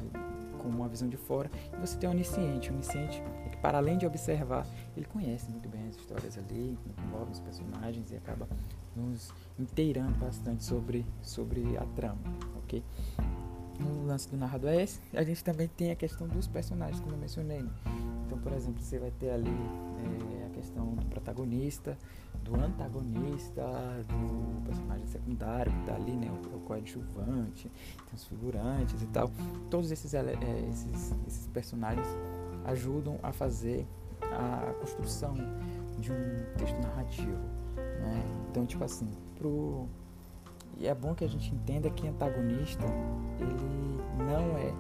com 0.64 0.68
uma 0.68 0.88
visão 0.88 1.08
de 1.08 1.16
fora. 1.16 1.50
E 1.76 1.86
você 1.86 1.96
tem 1.98 2.08
o 2.08 2.12
onisciente. 2.12 2.70
O 2.70 2.74
onisciente 2.74 3.22
é 3.46 3.53
para 3.64 3.78
além 3.78 3.96
de 3.96 4.04
observar, 4.04 4.66
ele 4.94 5.06
conhece 5.06 5.50
muito 5.50 5.70
bem 5.70 5.88
as 5.88 5.96
histórias 5.96 6.36
ali, 6.36 6.78
envolve 7.06 7.32
os 7.32 7.40
personagens 7.40 8.12
e 8.12 8.16
acaba 8.16 8.46
nos 8.94 9.32
inteirando 9.58 10.18
bastante 10.18 10.62
sobre, 10.62 11.06
sobre 11.22 11.74
a 11.78 11.86
trama, 11.96 12.20
ok? 12.58 12.84
O 13.80 14.06
lance 14.06 14.28
do 14.28 14.36
narrador 14.36 14.68
é 14.68 14.82
esse. 14.82 15.00
A 15.14 15.22
gente 15.22 15.42
também 15.42 15.66
tem 15.66 15.90
a 15.90 15.96
questão 15.96 16.28
dos 16.28 16.46
personagens, 16.46 17.00
como 17.00 17.14
eu 17.14 17.18
mencionei. 17.18 17.62
Né? 17.62 17.70
Então, 18.26 18.36
por 18.36 18.52
exemplo, 18.52 18.82
você 18.82 18.98
vai 18.98 19.10
ter 19.12 19.30
ali 19.30 19.48
é, 19.48 20.46
a 20.46 20.50
questão 20.50 20.94
do 20.94 21.06
protagonista, 21.06 21.96
do 22.42 22.54
antagonista, 22.56 23.62
do 24.06 24.62
personagem 24.66 25.06
secundário 25.06 25.72
que 25.72 25.80
está 25.80 25.94
ali, 25.94 26.12
né? 26.12 26.30
O, 26.30 26.56
o 26.56 26.60
coadjuvante, 26.60 27.70
tem 27.70 28.14
os 28.14 28.24
figurantes 28.26 29.00
e 29.00 29.06
tal. 29.06 29.30
Todos 29.70 29.90
esses, 29.90 30.12
é, 30.12 30.22
esses, 30.68 31.14
esses 31.26 31.46
personagens 31.46 32.06
ajudam 32.64 33.18
a 33.22 33.32
fazer 33.32 33.86
a 34.22 34.72
construção 34.80 35.34
de 35.98 36.12
um 36.12 36.56
texto 36.56 36.80
narrativo. 36.80 37.38
Né? 37.76 38.24
Então, 38.50 38.66
tipo 38.66 38.84
assim, 38.84 39.08
pro... 39.36 39.86
e 40.76 40.86
é 40.86 40.94
bom 40.94 41.14
que 41.14 41.24
a 41.24 41.28
gente 41.28 41.54
entenda 41.54 41.90
que 41.90 42.06
antagonista 42.06 42.84
ele 43.38 44.02
não 44.18 44.58
é 44.58 44.72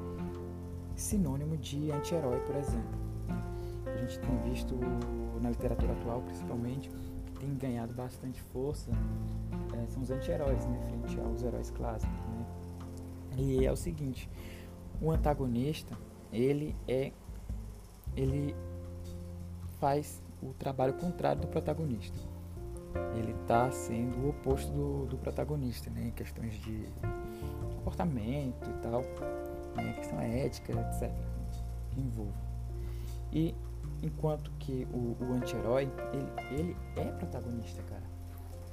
sinônimo 0.96 1.56
de 1.56 1.90
anti-herói, 1.90 2.40
por 2.40 2.56
exemplo. 2.56 2.98
A 3.86 3.96
gente 3.98 4.18
tem 4.18 4.38
visto 4.50 4.74
na 5.40 5.50
literatura 5.50 5.92
atual, 5.92 6.22
principalmente, 6.22 6.90
tem 7.38 7.54
ganhado 7.54 7.94
bastante 7.94 8.40
força 8.40 8.90
é, 9.74 9.86
são 9.88 10.02
os 10.02 10.10
anti-heróis, 10.10 10.64
né, 10.66 10.78
frente 10.88 11.20
aos 11.20 11.42
heróis 11.42 11.70
clássicos, 11.70 12.14
né? 12.26 12.46
E 13.36 13.66
é 13.66 13.72
o 13.72 13.76
seguinte, 13.76 14.30
o 15.00 15.10
antagonista, 15.10 15.96
ele 16.32 16.76
é 16.86 17.12
ele 18.16 18.54
faz 19.80 20.22
o 20.42 20.52
trabalho 20.54 20.94
contrário 20.94 21.42
do 21.42 21.48
protagonista. 21.48 22.18
Ele 23.16 23.32
está 23.32 23.70
sendo 23.70 24.18
o 24.18 24.28
oposto 24.30 24.70
do, 24.72 25.06
do 25.06 25.18
protagonista, 25.18 25.90
né, 25.90 26.08
em 26.08 26.10
questões 26.10 26.54
de 26.54 26.88
comportamento 27.76 28.70
e 28.70 28.82
tal, 28.82 29.02
né, 29.74 29.92
questão 29.94 30.20
ética, 30.20 30.72
etc. 30.72 31.12
envolve. 31.96 32.32
E 33.32 33.54
Enquanto 34.04 34.50
que 34.58 34.86
o, 34.92 35.16
o 35.18 35.32
anti-herói, 35.32 35.90
ele, 36.12 36.60
ele 36.60 36.76
é 36.96 37.10
protagonista, 37.12 37.82
cara. 37.84 38.02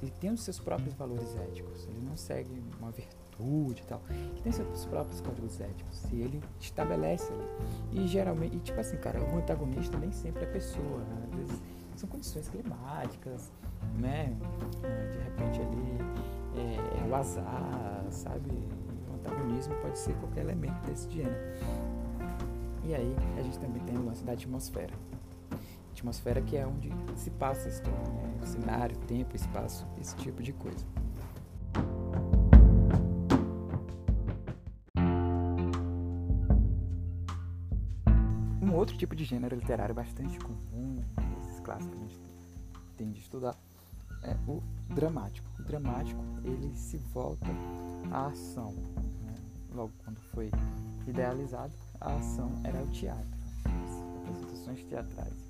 Ele 0.02 0.10
tem 0.20 0.30
os 0.30 0.42
seus 0.42 0.58
próprios 0.58 0.94
valores 0.94 1.34
éticos. 1.36 1.86
Ele 1.86 2.00
não 2.00 2.16
segue 2.18 2.62
uma 2.78 2.90
virtude 2.90 3.21
e 3.40 3.82
tal. 3.86 4.00
Ele 4.10 4.40
tem 4.42 4.52
seus 4.52 4.84
próprios 4.86 5.20
códigos 5.20 5.60
éticos. 5.60 6.04
E 6.12 6.20
ele 6.20 6.42
estabelece 6.60 7.32
ali. 7.32 7.46
E 7.92 8.06
geralmente, 8.06 8.56
e 8.56 8.60
tipo 8.60 8.80
assim, 8.80 8.96
cara, 8.96 9.20
o 9.20 9.36
antagonista 9.36 9.98
nem 9.98 10.12
sempre 10.12 10.44
é 10.44 10.46
pessoa. 10.46 10.98
Né? 10.98 11.28
Às 11.28 11.38
vezes 11.38 11.62
são 11.96 12.08
condições 12.08 12.48
climáticas, 12.48 13.52
né? 13.98 14.36
De 14.80 15.18
repente 15.18 15.60
ali 15.60 15.98
é, 16.56 17.04
é 17.04 17.08
o 17.08 17.14
azar, 17.14 18.04
sabe? 18.10 18.50
O 19.10 19.14
antagonismo 19.14 19.74
pode 19.82 19.98
ser 19.98 20.14
qualquer 20.14 20.42
elemento 20.42 20.80
desse 20.86 21.10
gênero. 21.10 21.36
E 22.84 22.94
aí 22.94 23.16
a 23.38 23.42
gente 23.42 23.58
também 23.58 23.82
tem 23.84 23.96
o 23.96 24.04
lance 24.04 24.24
da 24.24 24.32
atmosfera 24.32 24.92
atmosfera 26.02 26.40
que 26.42 26.56
é 26.56 26.66
onde 26.66 26.90
se 27.14 27.30
passa 27.30 27.68
a 27.68 27.70
história, 27.70 27.98
né? 27.98 28.46
cenário, 28.46 28.96
tempo, 29.06 29.36
espaço, 29.36 29.86
esse 30.00 30.16
tipo 30.16 30.42
de 30.42 30.52
coisa. 30.52 30.84
Outro 38.82 38.98
tipo 38.98 39.14
de 39.14 39.24
gênero 39.24 39.54
literário 39.54 39.94
bastante 39.94 40.36
comum, 40.40 41.00
esses 41.40 41.60
clássicos 41.60 41.96
que 41.96 42.04
a 42.04 42.08
gente 42.08 42.20
tem 42.96 43.12
de 43.12 43.20
estudar, 43.20 43.56
é 44.24 44.36
o 44.48 44.60
dramático. 44.92 45.48
O 45.60 45.62
dramático 45.62 46.20
ele 46.42 46.74
se 46.74 46.96
volta 46.96 47.46
à 48.10 48.26
ação. 48.26 48.72
Né? 48.72 49.34
Logo 49.72 49.92
quando 50.04 50.18
foi 50.34 50.50
idealizado, 51.06 51.72
a 52.00 52.16
ação 52.16 52.52
era 52.64 52.82
o 52.82 52.88
teatro, 52.88 53.30
as 53.66 54.18
apresentações 54.18 54.84
teatrais. 54.86 55.48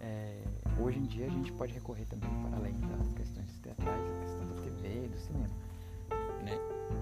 É, 0.00 0.42
hoje 0.80 0.98
em 0.98 1.04
dia 1.04 1.26
a 1.26 1.30
gente 1.30 1.52
pode 1.52 1.74
recorrer 1.74 2.06
também 2.06 2.30
para 2.42 2.56
além 2.56 2.74
das 2.80 3.12
questões 3.12 3.54
teatrais, 3.58 4.00
a 4.00 4.20
questão 4.20 4.48
da 4.48 4.62
TV, 4.62 5.08
do 5.08 5.18
cinema. 5.18 5.54
Né? 6.42 6.58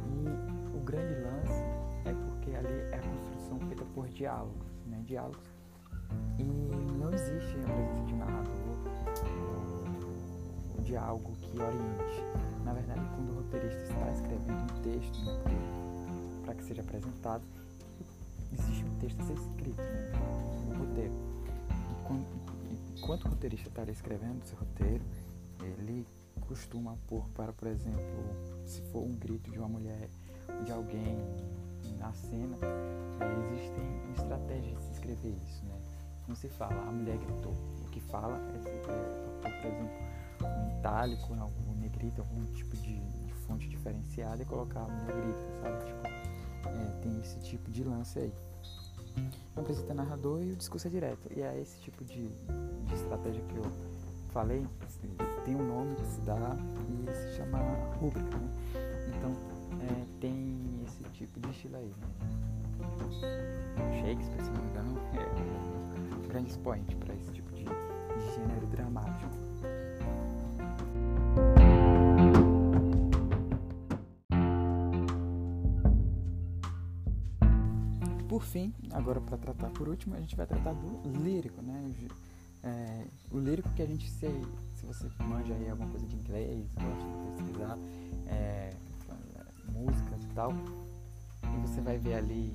E 0.08 0.76
o 0.76 0.80
grande 0.80 1.14
lance 1.20 1.62
é 2.04 2.12
porque 2.12 2.50
ali 2.56 2.80
é 2.90 2.96
a 2.96 3.08
construção 3.08 3.60
feita 3.68 3.84
por 3.94 4.08
diálogos, 4.08 4.66
né? 4.86 5.00
diálogos. 5.06 5.50
E 6.38 6.42
não 6.42 7.12
existe 7.12 7.56
a 7.58 7.72
presença 7.72 8.04
de 8.06 8.14
um 8.14 8.18
narrador 8.18 8.60
ou 10.76 10.82
de 10.82 10.96
algo 10.96 11.32
que 11.36 11.60
oriente. 11.60 12.24
Na 12.64 12.72
verdade, 12.72 13.00
quando 13.14 13.30
o 13.30 13.34
roteirista 13.36 13.82
está 13.82 14.10
escrevendo 14.10 14.62
um 14.62 14.82
texto 14.82 15.18
né, 15.24 16.42
para 16.44 16.54
que 16.54 16.64
seja 16.64 16.82
apresentado, 16.82 17.44
existe 18.52 18.84
um 18.84 18.98
texto 18.98 19.20
a 19.20 19.24
ser 19.24 19.34
escrito, 19.34 19.82
né, 19.82 20.12
o 20.68 20.78
roteiro. 20.78 21.14
E 21.70 22.06
quando, 22.06 22.26
enquanto 22.96 23.24
o 23.24 23.28
roteirista 23.28 23.68
está 23.68 23.90
escrevendo 23.90 24.44
seu 24.44 24.58
roteiro, 24.58 25.04
ele 25.62 26.06
costuma 26.40 26.96
pôr 27.06 27.22
para, 27.34 27.52
por 27.52 27.68
exemplo, 27.68 28.00
se 28.66 28.80
for 28.90 29.02
um 29.02 29.14
grito 29.14 29.50
de 29.50 29.58
uma 29.58 29.68
mulher, 29.68 30.08
de 30.64 30.72
alguém 30.72 31.16
na 31.98 32.12
cena, 32.12 32.56
existem 33.52 33.84
estratégias 34.16 34.78
de 34.78 34.84
se 34.84 34.92
escrever 34.92 35.34
isso, 35.46 35.64
né? 35.64 35.89
Não 36.30 36.37
se 36.37 36.49
fala, 36.49 36.80
a 36.88 36.92
mulher 36.92 37.18
gritou. 37.18 37.52
O 37.84 37.88
que 37.90 37.99
fala 37.99 38.37
é, 38.54 38.56
é 38.56 39.50
por 39.50 39.66
exemplo, 39.66 39.90
um 40.44 40.78
itálico, 40.78 41.34
algum 41.34 41.75
negrito, 41.75 42.20
algum 42.20 42.44
tipo 42.52 42.76
de, 42.76 43.00
de, 43.00 43.34
fonte 43.34 43.68
diferenciada 43.68 44.40
e 44.40 44.46
colocar 44.46 44.82
a 44.82 44.87
mulher 44.87 45.20
grita, 45.22 45.40
sabe? 45.60 45.87
Tipo, 45.87 46.06
é, 46.68 47.00
tem 47.02 47.18
esse 47.18 47.40
tipo 47.40 47.68
de 47.72 47.82
lance 47.82 48.20
aí. 48.20 48.32
Não 49.56 49.64
precisa 49.64 49.92
narrador 49.92 50.40
e 50.40 50.52
o 50.52 50.56
discurso 50.56 50.87
é 50.87 50.90
direto. 50.90 51.28
E 51.37 51.42
é 51.42 51.60
esse 51.60 51.80
tipo 51.80 52.04
de, 52.04 52.28
de 52.28 52.94
estratégia 52.94 53.42
que 53.42 53.56
eu 53.56 53.64
falei, 54.28 54.64
tem 55.44 55.56
um 55.56 55.66
nome 55.66 55.96
que 55.96 56.06
se 56.06 56.20
dá 56.20 56.56
e 56.88 57.12
se 57.12 57.38
chama 57.38 57.58
rúbrica, 57.99 58.38
né? 58.38 58.50
Então, 59.16 59.32
é, 59.80 60.06
tem 60.20 60.84
esse 60.87 61.02
tipo 61.10 61.40
de 61.40 61.50
estilo 61.50 61.75
aí, 61.75 61.92
né? 61.99 62.06
Shakespeare, 64.00 64.44
se 64.44 64.50
não 64.52 64.62
me 64.62 64.70
engano, 64.70 65.00
é 65.16 65.75
um 65.76 65.79
grande 66.30 66.50
expoente 66.50 66.94
para 66.96 67.14
esse 67.14 67.32
tipo 67.32 67.50
de, 67.52 67.64
de 67.64 68.34
gênero 68.34 68.66
dramático. 68.68 69.30
Por 78.28 78.42
fim, 78.42 78.72
agora 78.92 79.20
para 79.20 79.37
tratar 79.37 79.70
por 79.70 79.88
último, 79.88 80.14
a 80.14 80.20
gente 80.20 80.37
vai 80.37 80.46
tratar 80.46 80.72
do 80.72 81.18
lírico, 81.18 81.60
né? 81.62 81.92
É, 82.62 83.04
o 83.32 83.38
lírico 83.38 83.68
que 83.70 83.82
a 83.82 83.87
gente 83.87 84.08
se, 84.08 84.28
se 84.76 84.87
você 84.87 85.08
manja 85.25 85.52
aí 85.52 85.68
alguma 85.68 85.90
coisa 85.90 86.06
de 86.06 86.14
inglês, 86.14 86.70
gosta 86.75 87.08
de 87.08 87.42
pesquisar 87.42 87.78
é, 88.26 88.70
músicas 89.72 90.22
e 90.22 90.28
tal, 90.28 90.52
e 91.42 91.66
você 91.66 91.80
vai 91.80 91.99
ver 91.99 92.14
ali, 92.14 92.54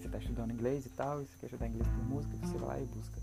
você 0.00 0.06
está 0.06 0.18
estudando 0.18 0.52
inglês 0.52 0.86
e 0.86 0.90
tal, 0.90 1.20
e 1.20 1.26
você 1.26 1.36
quer 1.38 1.46
estudar 1.46 1.66
inglês 1.66 1.86
por 1.88 2.04
música, 2.04 2.36
você 2.42 2.58
vai 2.58 2.68
lá 2.68 2.80
e 2.80 2.86
busca 2.86 3.20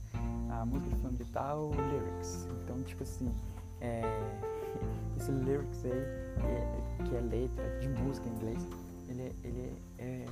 a 0.52 0.66
música 0.66 0.90
de 0.90 0.96
fulano 0.96 1.18
de 1.18 1.26
tal, 1.26 1.72
lyrics. 1.72 2.48
Então, 2.64 2.82
tipo 2.84 3.04
assim, 3.04 3.34
é, 3.82 4.02
esse 5.18 5.32
lyrics 5.32 5.86
aí, 5.86 5.92
é, 5.92 7.04
que 7.04 7.16
é 7.16 7.22
letra 7.22 7.80
de 7.80 7.90
música 7.90 8.28
em 8.28 8.32
inglês, 8.34 8.68
ele, 9.10 9.22
é, 9.22 9.32
ele 9.44 9.74
é, 9.98 10.04
é 10.04 10.26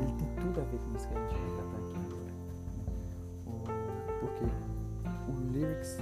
ele 0.00 0.12
tem 0.18 0.28
tudo 0.40 0.60
a 0.60 0.64
ver 0.64 0.78
com 0.78 0.96
isso 0.96 1.08
que 1.08 1.14
a 1.14 1.28
gente 1.28 1.40
vai 1.40 1.50
tratar 1.56 1.76
aqui 1.76 1.96
agora. 2.06 2.32
O, 3.46 3.64
porque 4.20 4.44
o 5.30 5.52
lyrics 5.52 5.98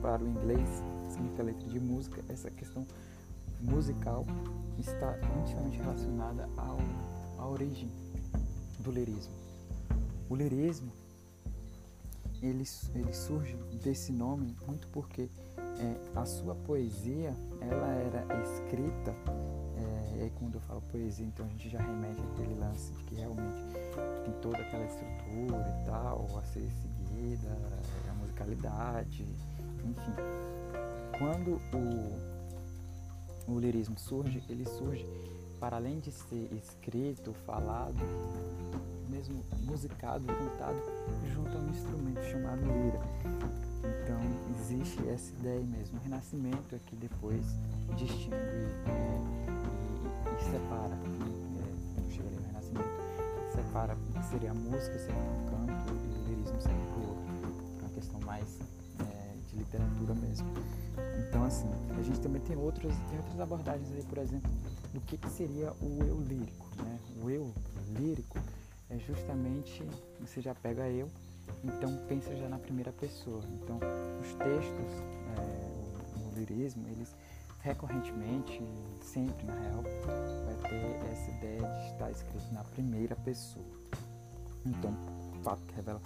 para 0.00 0.22
o 0.22 0.28
inglês 0.28 0.82
significa 1.08 1.42
letra 1.42 1.68
de 1.68 1.80
música, 1.80 2.22
essa 2.28 2.50
questão 2.50 2.86
musical 3.62 4.26
está 4.78 5.18
intimamente 5.40 5.78
relacionada 5.78 6.48
ao, 6.56 6.78
à 7.38 7.48
origem 7.48 7.90
do 8.80 8.90
lirismo. 8.90 9.32
O 10.28 10.34
lirismo 10.34 10.90
ele, 12.42 12.64
ele 12.94 13.12
surge 13.12 13.54
desse 13.82 14.12
nome 14.12 14.56
muito 14.66 14.88
porque 14.88 15.28
é, 15.78 16.18
a 16.18 16.24
sua 16.24 16.54
poesia 16.54 17.34
ela 17.60 17.88
era 17.88 18.42
escrita 18.42 19.14
e 20.22 20.26
aí 20.26 20.32
quando 20.38 20.54
eu 20.54 20.60
falo 20.60 20.80
poesia, 20.82 21.26
então 21.26 21.44
a 21.44 21.48
gente 21.48 21.68
já 21.68 21.80
remete 21.80 22.20
àquele 22.32 22.54
lance 22.54 22.92
de 22.92 23.02
que 23.04 23.14
realmente 23.16 23.60
tem 24.24 24.32
toda 24.40 24.58
aquela 24.58 24.84
estrutura 24.84 25.82
e 25.82 25.84
tal, 25.84 26.26
a 26.38 26.42
ser 26.44 26.70
seguida, 26.70 27.48
a 28.08 28.14
musicalidade, 28.14 29.26
enfim. 29.84 30.14
Quando 31.18 31.60
o, 31.74 32.31
o 33.48 33.58
lirismo 33.58 33.98
surge, 33.98 34.42
ele 34.48 34.64
surge 34.64 35.06
para 35.58 35.76
além 35.76 36.00
de 36.00 36.10
ser 36.10 36.48
escrito, 36.52 37.32
falado, 37.46 38.02
mesmo 39.08 39.44
musicado, 39.60 40.24
cantado, 40.26 40.82
junto 41.32 41.56
a 41.56 41.60
um 41.60 41.68
instrumento 41.68 42.22
chamado 42.24 42.62
lira. 42.62 43.00
Então 44.02 44.18
existe 44.58 45.08
essa 45.08 45.32
ideia 45.34 45.60
mesmo. 45.60 45.98
O 45.98 46.02
renascimento 46.02 46.74
é 46.74 46.78
que 46.78 46.96
depois 46.96 47.44
distingue 47.96 48.34
é, 48.34 49.20
e 50.38 50.44
separa, 50.50 50.98
é, 51.58 52.12
chega 52.12 52.28
ali 52.28 52.36
no 52.36 52.46
Renascimento, 52.46 52.88
separa 53.54 53.94
o 53.94 54.12
que 54.12 54.24
seria 54.26 54.50
a 54.50 54.54
música, 54.54 54.98
seria 54.98 55.22
um 55.22 55.50
canto, 55.50 55.92
e 55.92 56.18
o 56.18 56.28
lirismo 56.28 56.60
seria 56.60 56.86
para 56.86 57.86
uma 57.86 57.90
questão 57.94 58.20
mais 58.20 58.58
de 59.52 59.58
literatura 59.58 60.14
mesmo. 60.14 60.48
Então, 61.28 61.44
assim, 61.44 61.68
a 61.98 62.02
gente 62.02 62.20
também 62.20 62.40
tem 62.42 62.56
outras, 62.56 62.94
tem 63.08 63.18
outras 63.18 63.40
abordagens 63.40 63.92
aí, 63.92 64.02
por 64.02 64.18
exemplo, 64.18 64.50
do 64.92 65.00
que, 65.02 65.16
que 65.16 65.30
seria 65.30 65.72
o 65.80 66.02
eu 66.04 66.20
lírico. 66.20 66.66
Né? 66.76 66.98
O 67.22 67.30
eu 67.30 67.52
lírico 67.98 68.38
é 68.90 68.98
justamente, 68.98 69.84
você 70.20 70.40
já 70.40 70.54
pega 70.54 70.88
eu, 70.88 71.08
então 71.64 71.96
pensa 72.08 72.34
já 72.36 72.48
na 72.48 72.58
primeira 72.58 72.92
pessoa. 72.92 73.42
Então, 73.62 73.78
os 74.20 74.34
textos, 74.34 74.92
é, 75.36 76.18
o, 76.18 76.28
o 76.28 76.32
lirismo, 76.34 76.86
eles 76.88 77.14
recorrentemente, 77.62 78.60
sempre 79.00 79.46
na 79.46 79.54
real, 79.54 79.82
vai 80.44 80.70
ter 80.70 81.12
essa 81.12 81.30
ideia 81.30 81.60
de 81.60 81.92
estar 81.92 82.10
escrito 82.10 82.52
na 82.52 82.64
primeira 82.64 83.14
pessoa. 83.16 83.64
Então, 84.66 84.92
o 85.38 85.42
fato 85.42 85.62
que 85.66 85.74
revela 85.74 86.00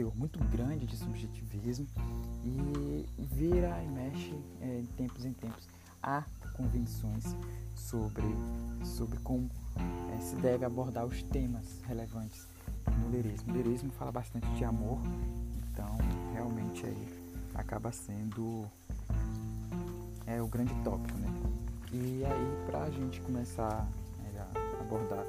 teor 0.00 0.16
muito 0.16 0.38
grande 0.44 0.86
de 0.86 0.96
subjetivismo 0.96 1.86
e 2.42 3.06
vira 3.18 3.82
e 3.82 3.88
mexe 3.88 4.34
é, 4.62 4.80
de 4.80 4.86
tempos 4.94 5.26
em 5.26 5.32
tempos 5.34 5.68
há 6.02 6.24
convenções 6.54 7.36
sobre, 7.76 8.24
sobre 8.82 9.18
como 9.18 9.50
é, 10.16 10.20
se 10.20 10.36
deve 10.36 10.64
abordar 10.64 11.04
os 11.04 11.22
temas 11.24 11.82
relevantes 11.86 12.48
no 12.98 13.10
lirismo. 13.10 13.52
O 13.52 13.56
lirismo 13.56 13.90
fala 13.92 14.10
bastante 14.10 14.46
de 14.54 14.64
amor, 14.64 14.98
então 15.70 15.98
realmente 16.32 16.86
aí 16.86 17.08
acaba 17.54 17.92
sendo 17.92 18.64
é 20.26 20.40
o 20.40 20.46
grande 20.46 20.72
tópico, 20.82 21.18
né? 21.18 21.28
E 21.92 22.24
aí, 22.24 22.66
para 22.66 22.84
a 22.84 22.90
gente 22.90 23.20
começar 23.20 23.86
né, 24.22 24.46
a 24.54 24.80
abordar, 24.80 25.26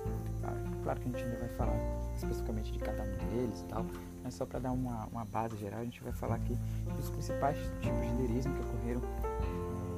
claro 0.84 1.00
que 1.02 1.10
a 1.10 1.12
gente 1.12 1.24
ainda 1.24 1.40
vai 1.40 1.50
falar 1.50 1.76
especificamente 2.16 2.72
de 2.72 2.80
cada 2.80 3.04
um 3.04 3.18
deles 3.32 3.62
e 3.62 3.66
tal, 3.66 3.86
mas 4.24 4.34
só 4.34 4.46
para 4.46 4.60
dar 4.60 4.72
uma, 4.72 5.06
uma 5.08 5.26
base 5.26 5.58
geral, 5.58 5.80
a 5.80 5.84
gente 5.84 6.02
vai 6.04 6.14
falar 6.14 6.36
aqui 6.36 6.56
dos 6.96 7.10
principais 7.10 7.58
tipos 7.82 8.02
de 8.02 8.14
lirismo 8.22 8.54
que 8.54 8.62
ocorreram 8.62 9.02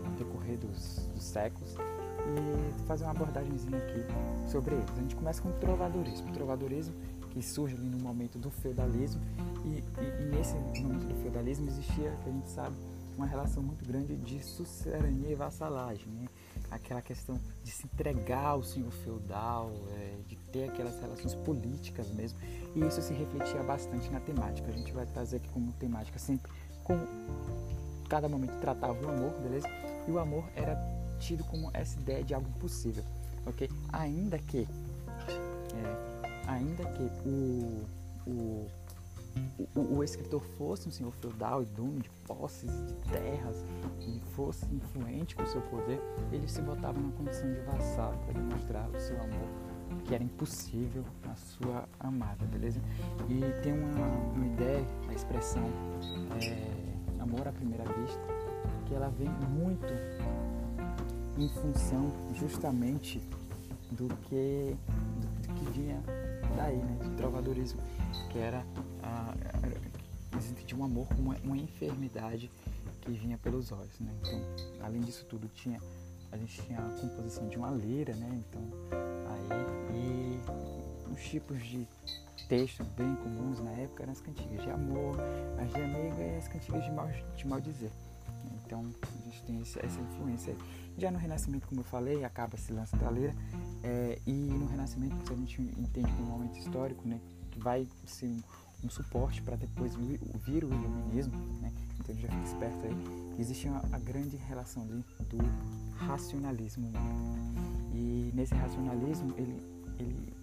no 0.04 0.16
decorrer 0.18 0.58
dos, 0.58 1.10
dos 1.14 1.24
séculos 1.24 1.76
e 1.76 2.84
fazer 2.86 3.04
uma 3.04 3.12
abordagemzinha 3.12 3.78
aqui 3.78 4.06
sobre 4.50 4.76
eles. 4.76 4.90
A 4.90 5.02
gente 5.02 5.16
começa 5.16 5.42
com 5.42 5.50
o 5.50 5.54
trovadorismo. 5.54 6.30
O 6.30 6.34
trovadorismo 6.34 6.94
que 7.32 7.42
surge 7.42 7.76
ali 7.76 7.88
no 7.88 7.98
momento 7.98 8.38
do 8.38 8.50
feudalismo 8.50 9.22
e, 9.66 9.70
e, 9.70 10.22
e 10.22 10.26
nesse 10.26 10.54
momento 10.56 11.08
do 11.08 11.16
feudalismo 11.22 11.68
existia, 11.68 12.12
que 12.24 12.30
a 12.30 12.32
gente 12.32 12.50
sabe, 12.50 12.76
uma 13.18 13.26
relação 13.26 13.62
muito 13.62 13.86
grande 13.86 14.16
de 14.16 14.44
sucerania 14.44 15.30
e 15.30 15.36
vassalagem, 15.36 16.08
né? 16.08 16.26
Aquela 16.76 17.02
questão 17.02 17.40
de 17.64 17.72
se 17.72 17.86
entregar 17.86 18.48
ao 18.48 18.64
senhor 18.64 18.92
feudal, 18.92 19.72
é, 19.92 20.18
de 20.28 20.36
ter 20.52 20.70
aquelas 20.70 21.00
relações 21.00 21.36
políticas 21.36 22.10
mesmo, 22.12 22.40
e 22.76 22.80
isso 22.86 23.02
se 23.02 23.14
refletia 23.14 23.62
bastante 23.64 24.10
na 24.10 24.20
temática. 24.20 24.70
A 24.70 24.74
gente 24.74 24.92
vai 24.92 25.06
trazer 25.06 25.38
aqui 25.38 25.50
como 25.50 25.72
temática 25.74 26.20
sempre 26.20 26.52
como 26.84 27.08
cada 28.10 28.28
momento 28.28 28.60
tratava 28.60 28.94
o 29.06 29.10
amor, 29.10 29.32
beleza? 29.42 29.68
E 30.08 30.12
o 30.12 30.20
amor 30.20 30.46
era 30.56 30.78
tido 31.20 31.44
como 31.46 31.70
essa 31.74 32.00
ideia 32.00 32.24
de 32.24 32.34
algo 32.34 32.48
impossível, 32.50 33.04
ok? 33.46 33.70
Ainda 33.92 34.38
que, 34.38 34.68
é, 35.74 36.48
ainda 36.48 36.84
que 36.86 37.04
o, 37.26 37.86
o 38.28 38.68
o, 39.76 39.98
o, 39.98 40.04
escritor 40.04 40.42
fosse 40.58 40.88
um 40.88 40.92
senhor 40.92 41.12
feudal 41.14 41.64
e 41.64 41.66
dono 41.66 42.00
posses 42.26 42.70
de 42.86 42.94
terras 43.12 43.66
e 44.00 44.20
fosse 44.36 44.66
influente 44.74 45.36
com 45.36 45.44
o 45.44 45.48
seu 45.48 45.62
poder, 45.62 46.00
ele 46.32 46.48
se 46.48 46.62
botava 46.62 47.00
na 47.00 47.12
condição 47.12 47.52
de 47.54 47.60
vassalo 47.62 48.18
para 48.20 48.34
demonstrar 48.34 48.90
o 48.90 49.00
seu 49.00 49.16
amor, 49.18 49.50
que 50.06 50.16
era 50.16 50.24
impossível 50.24 51.04
à 51.30 51.36
sua 51.36 51.88
amada, 52.00 52.46
beleza? 52.46 52.82
E 53.30 53.62
tem 53.62 53.74
uma, 53.74 54.08
uma 54.36 54.46
ideia, 54.46 54.86
a 55.10 55.14
expressão 55.14 55.64
é, 56.42 57.22
amor 57.22 57.48
à 57.48 57.52
primeira 57.52 57.84
vista, 57.84 58.22
que 58.86 58.94
ela 58.94 59.10
vem 59.10 59.30
muito 59.50 59.94
em 61.38 61.50
função 61.50 62.12
justamente 62.34 63.20
do 63.92 64.08
que, 64.24 64.76
do 65.46 65.54
que 65.54 65.72
vinha 65.72 66.02
daí, 66.56 66.78
né, 66.78 66.98
do 67.04 67.16
trovadorismo, 67.16 67.82
que 68.32 68.38
era 68.38 68.64
a, 69.02 69.34
existia 70.38 70.78
um 70.78 70.84
amor 70.84 71.08
com 71.08 71.22
uma, 71.22 71.58
enfermidade 71.58 72.50
que 73.02 73.12
vinha 73.12 73.38
pelos 73.38 73.72
olhos, 73.72 74.00
né? 74.00 74.14
Então, 74.22 74.42
além 74.86 75.02
disso 75.02 75.26
tudo, 75.26 75.48
tinha 75.50 75.80
a 76.32 76.38
gente 76.38 76.64
tinha 76.64 76.80
a 76.80 76.90
composição 77.00 77.48
de 77.48 77.58
uma 77.58 77.70
lira, 77.70 78.16
né? 78.16 78.44
Então, 78.50 78.62
aí 79.30 79.94
e 79.96 81.12
os 81.14 81.24
tipos 81.24 81.62
de 81.64 81.88
textos 82.50 82.88
bem 82.90 83.16
comuns 83.18 83.60
na 83.60 83.72
época 83.72 84.04
eram 84.04 84.12
as 84.12 84.20
cantigas 84.20 84.64
de 84.64 84.70
amor, 84.72 85.16
as 85.62 85.72
de 85.72 85.82
amiga 85.82 86.24
e 86.24 86.38
as 86.38 86.48
cantigas 86.48 86.84
de 86.84 86.92
mal, 86.92 87.08
de 87.36 87.48
mal 87.48 87.62
dizer. 87.62 87.92
Então 88.66 88.80
a 89.02 89.30
gente 89.30 89.44
tem 89.44 89.62
essa 89.62 90.02
influência 90.02 90.54
aí. 90.54 90.60
Já 90.98 91.12
no 91.12 91.18
Renascimento, 91.18 91.68
como 91.68 91.82
eu 91.82 91.86
falei, 91.86 92.24
acaba 92.24 92.56
esse 92.56 92.72
lance 92.74 92.96
da 92.96 93.10
leira. 93.10 93.34
É, 93.84 94.18
e 94.26 94.32
no 94.32 94.66
Renascimento, 94.66 95.16
a 95.32 95.36
gente 95.36 95.62
entende 95.62 96.12
como 96.14 96.24
um 96.24 96.32
momento 96.32 96.58
histórico, 96.58 97.08
né, 97.08 97.20
que 97.52 97.60
vai 97.60 97.88
ser 98.06 98.28
um, 98.28 98.42
um 98.84 98.90
suporte 98.90 99.42
para 99.42 99.56
depois 99.56 99.96
vir, 99.96 100.64
o 100.64 100.68
iluminismo, 100.68 101.34
né? 101.62 101.72
Então 102.00 102.16
já 102.16 102.28
fica 102.28 102.44
esperto 102.44 102.86
aí. 102.86 102.96
Existe 103.40 103.68
uma, 103.68 103.82
a 103.92 104.00
grande 104.00 104.36
relação 104.36 104.84
ali 104.84 105.04
do 105.30 105.38
racionalismo. 106.06 106.92
E 107.94 108.32
nesse 108.34 108.54
racionalismo, 108.54 109.34
ele, 109.38 109.62
ele 110.00 110.34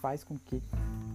faz 0.00 0.24
com 0.24 0.36
que 0.38 0.62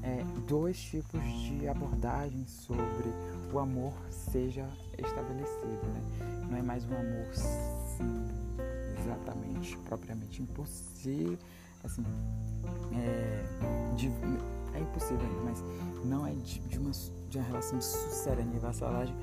é, 0.01 0.23
dois 0.47 0.79
tipos 0.79 1.21
de 1.21 1.67
abordagens 1.67 2.49
sobre 2.49 3.13
o 3.53 3.59
amor 3.59 3.93
seja 4.09 4.67
estabelecido, 4.97 5.85
né? 5.93 6.47
Não 6.49 6.57
é 6.57 6.61
mais 6.61 6.85
um 6.85 6.95
amor 6.95 7.33
sim, 7.33 8.25
exatamente, 8.99 9.77
propriamente 9.85 10.41
impossível, 10.41 11.37
assim, 11.83 12.03
é, 12.93 13.95
de, 13.95 14.07
é 14.73 14.79
impossível 14.79 15.25
ainda, 15.25 15.41
mas 15.43 15.63
não 16.05 16.25
é 16.25 16.31
de, 16.31 16.59
de, 16.61 16.79
uma, 16.79 16.91
de 17.29 17.37
uma 17.37 17.47
relação 17.47 17.77
de 17.77 17.85
sucessão 17.85 18.35
e 18.53 18.59
vassalagem, 18.59 19.15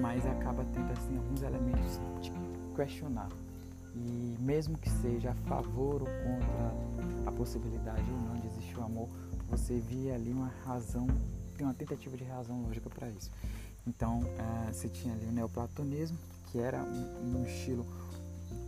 mas 0.00 0.24
acaba 0.26 0.64
tendo 0.72 0.90
assim 0.92 1.16
alguns 1.16 1.42
elementos 1.42 2.00
de 2.20 2.32
questionar. 2.74 3.28
E 3.94 4.36
mesmo 4.40 4.78
que 4.78 4.88
seja 4.88 5.32
a 5.32 5.34
favor 5.48 6.02
ou 6.02 6.08
contra 6.08 7.28
a 7.28 7.32
possibilidade 7.32 8.04
ou 8.10 8.18
não 8.18 8.34
de 8.36 8.46
existir 8.46 8.78
o 8.78 8.84
amor, 8.84 9.08
você 9.50 9.78
via 9.78 10.14
ali 10.14 10.32
uma 10.32 10.50
razão, 10.64 11.06
tem 11.56 11.66
uma 11.66 11.74
tentativa 11.74 12.16
de 12.16 12.24
razão 12.24 12.62
lógica 12.62 12.88
para 12.88 13.08
isso. 13.10 13.30
Então, 13.86 14.20
uh, 14.20 14.72
você 14.72 14.88
tinha 14.88 15.12
ali 15.14 15.26
o 15.26 15.32
neoplatonismo, 15.32 16.16
que 16.46 16.58
era 16.58 16.82
um, 16.82 17.36
um 17.36 17.44
estilo, 17.44 17.84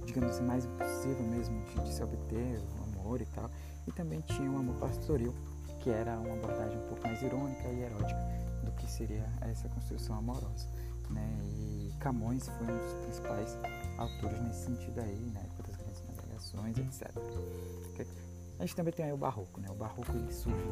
digamos 0.05 0.31
assim, 0.31 0.45
mais 0.45 0.65
impossível 0.65 1.25
mesmo 1.27 1.63
de, 1.67 1.85
de, 1.85 1.95
se 1.95 2.03
obter 2.03 2.61
amor 3.05 3.21
e 3.21 3.27
tal. 3.27 3.51
E 3.87 3.93
também 3.93 4.21
tinha 4.23 4.51
o 4.51 4.57
amor 4.57 4.77
pastoril, 4.77 5.35
que 5.81 5.91
era 5.91 6.19
uma 6.19 6.33
abordagem 6.33 6.79
um 6.79 6.89
pouco 6.89 7.07
mais 7.07 7.23
irônica 7.23 7.69
e 7.69 7.83
erótica 7.83 8.21
do 8.65 8.73
que 8.73 8.91
seria 8.91 9.31
essa 9.43 9.69
construção 9.69 10.17
amorosa. 10.17 10.67
Né? 11.11 11.39
E 11.43 11.93
Camões 12.01 12.49
foi 12.49 12.67
um 12.67 12.79
dos 12.79 12.93
principais 13.05 13.59
autores 13.99 14.41
nesse 14.41 14.65
sentido 14.65 15.01
aí, 15.01 15.31
na 15.35 15.41
época 15.41 15.63
das 15.65 15.77
grandes 15.77 16.03
navegações, 16.07 16.79
etc. 16.79 17.13
A 18.59 18.63
gente 18.63 18.77
também 18.77 18.95
tem 18.95 19.05
aí 19.05 19.13
o 19.13 19.17
barroco, 19.17 19.61
né? 19.61 19.69
O 19.69 19.75
barroco 19.75 20.13
ele 20.17 20.33
surge 20.33 20.65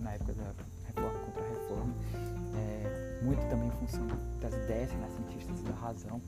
na 0.00 0.12
época 0.12 0.32
da 0.32 0.54
reforma 0.86 1.18
contra 1.20 1.42
a 1.42 1.48
reforma, 1.48 1.94
é, 2.56 3.20
muito 3.22 3.48
também 3.48 3.68
em 3.68 3.70
função 3.72 4.06
das 4.40 4.54
ideias 4.54 4.90
renascentistas 4.90 5.62
da 5.62 5.72
razão, 5.74 6.20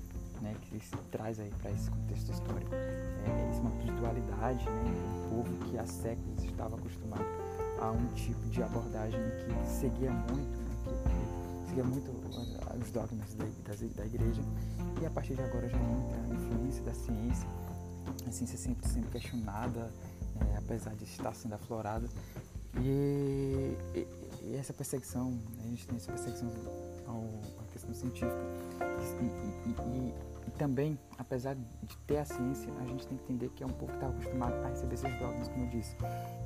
né? 0.44 0.54
Que 0.62 0.78
se 0.78 0.96
traz 1.10 1.40
aí 1.40 1.50
para 1.60 1.70
esse 1.72 1.90
contexto 1.90 2.30
histórico. 2.30 2.74
É, 2.74 3.50
esse 3.50 3.60
momento 3.60 3.86
de 3.86 3.92
dualidade, 3.92 4.64
né? 4.64 5.28
Povo 5.30 5.56
que 5.64 5.78
há 5.78 5.86
séculos 5.86 6.44
estava 6.44 6.76
acostumado 6.76 7.24
a 7.80 7.90
um 7.90 8.06
tipo 8.14 8.40
de 8.50 8.62
abordagem 8.62 9.20
que 9.20 9.68
seguia 9.68 10.10
muito, 10.10 10.58
né? 10.58 11.64
que, 11.64 11.68
seguia 11.68 11.84
muito 11.84 12.10
os 12.80 12.90
dogmas 12.90 13.34
da, 13.34 13.44
da 13.96 14.06
igreja 14.06 14.42
e 15.00 15.06
a 15.06 15.10
partir 15.10 15.34
de 15.34 15.42
agora 15.42 15.68
já 15.68 15.76
entra 15.76 16.16
a 16.16 16.34
influência 16.34 16.82
da 16.84 16.94
ciência 16.94 17.48
a 18.26 18.30
ciência 18.30 18.56
sempre 18.56 18.88
sendo 18.88 19.10
questionada 19.10 19.90
é, 20.40 20.56
apesar 20.56 20.94
de 20.94 21.04
estar 21.04 21.34
sendo 21.34 21.54
aflorada. 21.54 22.08
E, 22.80 23.76
e, 23.94 24.06
e, 24.42 24.56
essa 24.56 24.72
perseguição, 24.72 25.30
né, 25.30 25.64
a 25.64 25.68
gente 25.68 25.86
tem 25.86 25.96
essa 25.96 26.10
perseguição 26.10 26.50
ao, 27.06 27.24
à 27.60 27.72
questão 27.72 27.94
científica. 27.94 28.36
E, 29.20 29.68
e, 29.68 30.14
também, 30.52 30.98
apesar 31.18 31.54
de 31.54 31.96
ter 32.06 32.18
a 32.18 32.24
ciência, 32.24 32.72
a 32.80 32.84
gente 32.84 33.06
tem 33.06 33.16
que 33.16 33.24
entender 33.24 33.48
que 33.50 33.62
é 33.62 33.66
um 33.66 33.70
povo 33.70 33.92
que 33.92 33.96
está 33.96 34.08
acostumado 34.08 34.54
a 34.64 34.68
receber 34.68 34.94
esses 34.94 35.18
dogmas, 35.18 35.48
como 35.48 35.64
eu 35.64 35.70
disse. 35.70 35.96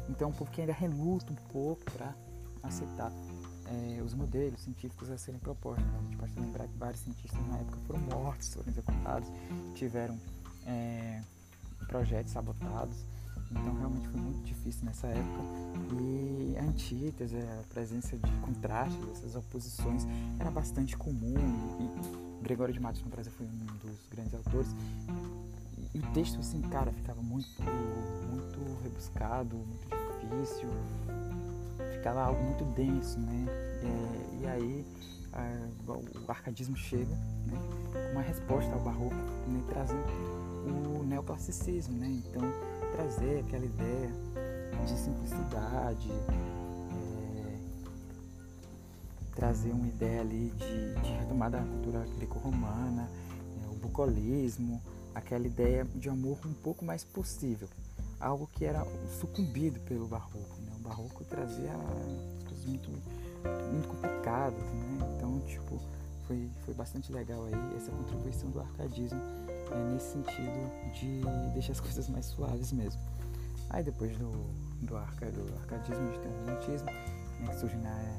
Então 0.09 0.29
é 0.29 0.31
um 0.31 0.35
povo 0.35 0.51
que 0.51 0.61
ainda 0.61 0.73
reluta 0.73 1.33
um 1.33 1.37
pouco 1.53 1.85
para 1.93 2.15
aceitar 2.63 3.13
é, 3.67 4.03
os 4.03 4.15
modelos 4.15 4.61
científicos 4.61 5.11
a 5.11 5.19
serem 5.19 5.41
propostos. 5.41 5.85
A 5.85 6.03
gente 6.03 6.17
pode 6.17 6.41
lembrar 6.41 6.67
que 6.67 6.79
vários 6.79 7.01
cientistas 7.01 7.47
na 7.49 7.59
época 7.59 7.79
foram 7.87 8.01
mortos, 8.01 8.55
foram 8.55 8.69
executados, 8.69 9.29
tiveram 9.75 10.19
é, 10.67 11.23
projetos 11.87 12.33
sabotados. 12.33 13.05
Então 13.51 13.75
realmente 13.75 14.07
foi 14.09 14.21
muito 14.21 14.43
difícil 14.45 14.85
nessa 14.85 15.07
época. 15.07 15.43
E 16.01 16.57
a 16.59 16.63
antítese, 16.65 17.37
a 17.37 17.63
presença 17.73 18.17
de 18.17 18.31
contrastes, 18.41 19.09
essas 19.13 19.35
oposições, 19.35 20.07
era 20.39 20.51
bastante 20.51 20.97
comum. 20.97 21.35
E 21.81 22.28
Gregório 22.43 22.73
de 22.73 22.81
Matos 22.81 23.03
no 23.03 23.11
Brasil 23.11 23.33
foi 23.33 23.47
um 23.47 23.67
dos 23.87 24.07
grandes 24.11 24.35
autores. 24.35 24.75
E 25.95 25.99
o 25.99 26.03
texto, 26.13 26.39
assim, 26.41 26.61
cara, 26.63 26.93
ficava 26.93 27.21
muito, 27.23 27.63
muito 28.31 28.83
rebuscado, 28.83 29.57
muito 29.57 29.89
difícil. 30.21 30.69
Ficava 31.93 32.23
algo 32.23 32.43
muito 32.43 32.65
denso, 32.75 33.19
né? 33.19 33.47
É, 33.83 34.43
e 34.43 34.47
aí 34.47 34.87
a, 35.33 35.69
o 35.91 36.31
arcadismo 36.31 36.77
chega, 36.77 37.15
né? 37.47 37.59
Uma 38.13 38.23
resposta 38.23 38.73
ao 38.73 38.81
barroco, 38.81 39.15
né? 39.15 39.63
trazendo 39.69 41.01
o 41.01 41.05
neoclassicismo, 41.05 41.97
né? 41.97 42.21
Então 42.27 42.43
trazer 42.93 43.41
aquela 43.47 43.65
ideia 43.65 44.11
de 44.85 44.99
simplicidade, 44.99 46.09
trazer 49.39 49.71
uma 49.71 49.87
ideia 49.87 50.21
ali 50.21 50.53
de, 50.57 50.95
de 51.01 51.13
retomada 51.13 51.59
da 51.59 51.65
cultura 51.65 52.05
greco-romana, 52.17 53.09
é, 53.63 53.69
o 53.71 53.75
bucolismo, 53.77 54.83
aquela 55.15 55.47
ideia 55.47 55.87
de 55.95 56.09
amor 56.09 56.39
um 56.45 56.53
pouco 56.55 56.85
mais 56.85 57.05
possível, 57.05 57.69
algo 58.19 58.49
que 58.53 58.65
era 58.65 58.85
sucumbido 59.21 59.79
pelo 59.81 60.09
barroco. 60.09 60.61
Né? 60.63 60.73
O 60.81 60.83
barroco 60.83 61.25
trazia 61.25 61.71
coisas 62.49 62.67
muito, 62.67 62.91
muito 62.91 63.87
complicadas, 63.87 64.59
né? 64.59 65.15
então 65.17 65.41
tipo 65.47 65.81
foi, 66.27 66.51
foi 66.65 66.75
bastante 66.75 67.13
legal 67.13 67.45
aí 67.45 67.77
essa 67.77 67.93
contribuição 67.93 68.51
do 68.51 68.59
arcadismo 68.59 69.21
é, 69.71 69.93
nesse 69.93 70.15
sentido 70.15 70.93
de 70.93 71.23
deixar 71.53 71.73
as 71.73 71.81
coisas 71.81 72.09
mais 72.09 72.27
suaves 72.27 72.73
mesmo. 72.73 73.01
Aí 73.71 73.85
depois 73.85 74.11
do, 74.19 74.33
do, 74.83 74.97
arca, 74.97 75.31
do 75.31 75.55
arcadismo 75.61 76.09
a 76.09 76.11
gente 76.11 76.23
tem 76.23 76.33
o 76.33 76.41
romantismo, 76.41 76.87
né, 76.87 77.47
que 77.47 77.61
surge 77.61 77.77
na, 77.77 78.19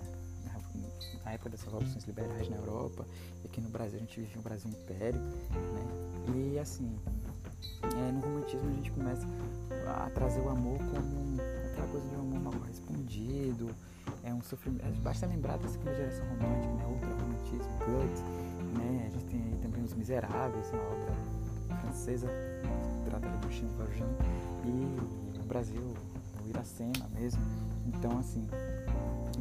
na, 1.24 1.34
época 1.34 1.50
das 1.50 1.64
revoluções 1.64 2.04
liberais 2.06 2.50
na 2.50 2.58
Europa, 2.58 3.06
e 3.44 3.48
aqui 3.48 3.62
no 3.62 3.70
Brasil 3.70 3.98
a 3.98 4.02
gente 4.02 4.20
vive 4.20 4.40
um 4.40 4.42
Brasil 4.42 4.70
Império, 4.70 5.20
né? 5.20 6.54
E 6.54 6.60
assim, 6.60 6.96
é, 7.84 8.12
no 8.12 8.22
romantismo 8.22 8.70
a 8.70 8.74
gente 8.74 8.92
começa 8.92 9.28
a 9.88 10.10
trazer 10.12 10.42
o 10.42 10.50
amor 10.50 10.78
como 10.78 11.42
aquela 11.72 11.88
coisa 11.88 12.08
de 12.08 12.16
um 12.16 12.20
amor 12.20 12.40
mal 12.40 12.54
correspondido, 12.54 13.70
é 14.24 14.34
um 14.34 14.42
sofrimento. 14.42 15.00
Basta 15.02 15.26
lembrar 15.26 15.58
da 15.58 15.68
segunda 15.68 15.96
geração 15.96 16.26
romântica, 16.28 16.74
né? 16.74 16.86
Outra 16.86 17.10
romantismo, 17.10 17.72
Goethe, 17.80 18.24
né? 18.78 19.08
A 19.08 19.10
gente 19.10 19.26
tem 19.26 19.60
também 19.62 19.84
Os 19.84 19.94
Miseráveis, 19.94 20.70
uma 20.72 20.84
obra 20.84 21.14
francesa, 21.82 22.28
trata 23.06 23.28
de 23.28 23.34
Agostinho 23.36 23.72
Valjean, 23.78 24.10
e 24.66 25.38
no 25.38 25.44
Brasil, 25.46 25.94
o 26.44 26.48
Iracema 26.48 27.08
mesmo. 27.14 27.42
Então, 27.88 28.18
assim, 28.20 28.48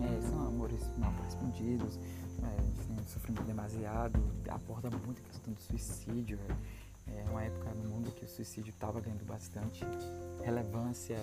é, 0.02 0.20
são 0.22 0.46
amores 0.46 0.80
mal 0.98 1.12
correspondidos, 1.12 1.98
é, 2.42 2.78
sofrimento 3.08 3.44
demasiado, 3.44 4.20
aborda 4.48 4.90
muito 4.90 5.20
a 5.20 5.24
questão 5.24 5.52
do 5.52 5.60
suicídio. 5.60 6.38
É, 7.06 7.20
é 7.20 7.24
uma 7.30 7.42
época 7.42 7.70
no 7.70 7.88
mundo 7.88 8.10
que 8.12 8.24
o 8.24 8.28
suicídio 8.28 8.70
estava 8.70 9.00
ganhando 9.00 9.24
bastante 9.24 9.84
relevância 10.44 11.16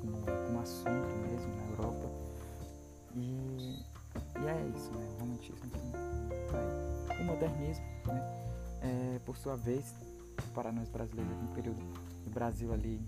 como, 0.00 0.18
como 0.20 0.60
assunto 0.60 1.16
mesmo 1.22 1.56
na 1.56 1.64
Europa. 1.70 2.10
E, 3.16 3.82
e 4.38 4.46
é 4.46 4.72
isso, 4.76 4.90
né? 4.92 5.08
O 5.16 5.20
romantismo. 5.20 5.70
Tá 6.50 7.14
o 7.20 7.24
modernismo, 7.24 7.84
né? 8.06 8.20
É, 8.82 9.18
por 9.24 9.36
sua 9.36 9.56
vez, 9.56 9.94
para 10.54 10.70
nós 10.72 10.88
brasileiros 10.88 11.36
no 11.42 11.48
período 11.48 11.80
do 12.24 12.30
Brasil 12.30 12.72
ali 12.72 13.00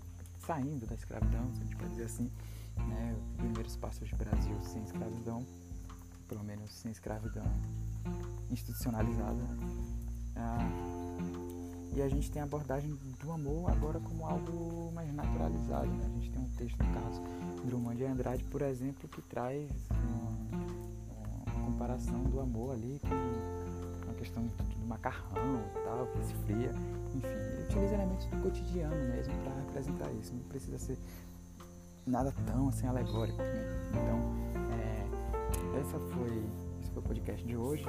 saindo 0.45 0.85
da 0.85 0.95
escravidão, 0.95 1.45
se 1.53 1.61
a 1.61 1.63
gente 1.63 1.75
pode 1.75 1.91
dizer 1.91 2.05
assim, 2.05 2.29
né, 2.77 3.15
os 3.19 3.35
primeiros 3.35 3.75
passos 3.75 4.09
do 4.09 4.17
Brasil 4.17 4.57
sem 4.63 4.83
escravidão, 4.83 5.45
pelo 6.27 6.43
menos 6.43 6.71
sem 6.71 6.91
escravidão 6.91 7.45
institucionalizada. 8.49 9.43
Ah, 10.35 11.03
e 11.95 12.01
a 12.01 12.09
gente 12.09 12.31
tem 12.31 12.41
a 12.41 12.45
abordagem 12.45 12.97
do 13.21 13.31
amor 13.31 13.69
agora 13.71 13.99
como 13.99 14.25
algo 14.25 14.91
mais 14.93 15.13
naturalizado. 15.13 15.87
Né? 15.87 16.05
A 16.05 16.09
gente 16.09 16.31
tem 16.31 16.41
um 16.41 16.49
texto 16.57 16.83
no 16.83 16.93
caso 16.93 17.21
Drummond 17.65 17.97
de 17.97 18.05
Andrade, 18.05 18.43
por 18.45 18.61
exemplo, 18.63 19.07
que 19.07 19.21
traz 19.21 19.69
uma, 19.91 21.53
uma 21.53 21.65
comparação 21.65 22.23
do 22.23 22.39
amor 22.39 22.73
ali 22.73 22.99
com 24.03 24.11
a 24.11 24.13
questão 24.15 24.43
do 24.43 24.87
macarrão 24.87 25.61
e 25.75 25.83
tal, 25.83 26.07
que 26.07 26.25
se 26.25 26.33
fria. 26.45 26.71
Enfim, 27.13 27.27
ele 27.27 27.63
utiliza 27.63 27.93
elementos 27.93 28.25
do 28.25 28.41
cotidiano 28.41 28.95
mesmo 29.13 29.33
para 29.43 29.53
representar 29.53 30.11
isso. 30.13 30.33
Não 30.33 30.43
precisa 30.43 30.79
ser 30.79 30.97
nada 32.05 32.33
tão 32.45 32.69
assim 32.69 32.87
alegórico. 32.87 33.39
Então, 33.89 34.19
é, 34.71 35.79
essa 35.79 35.99
foi, 35.99 36.43
esse 36.81 36.91
foi 36.91 37.01
o 37.01 37.05
podcast 37.05 37.45
de 37.45 37.55
hoje. 37.55 37.85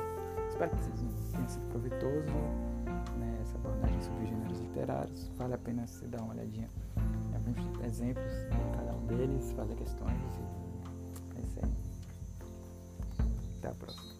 Espero 0.48 0.70
que 0.70 0.77
vocês 0.77 1.33
tenham 1.33 1.48
sido 1.48 1.66
proveitoso 1.70 2.33
né, 3.18 3.38
essa 3.42 3.57
abordagem 3.57 4.00
sobre 4.03 4.27
gêneros 4.27 4.61
literários. 4.61 5.31
Vale 5.37 5.55
a 5.55 5.59
pena 5.59 5.87
você 5.87 6.07
dar 6.07 6.22
uma 6.22 6.35
olhadinha 6.35 6.70
em 7.31 7.35
alguns 7.35 7.85
exemplos 7.85 8.33
de 8.33 8.77
cada 8.77 8.94
um 8.94 9.07
deles, 9.07 9.53
fazer 9.53 9.74
questões. 9.74 10.12
E 11.35 11.38
é 11.38 11.42
isso 11.42 11.59
aí. 11.62 11.72
Até 13.59 13.68
a 13.68 13.74
próxima. 13.74 14.13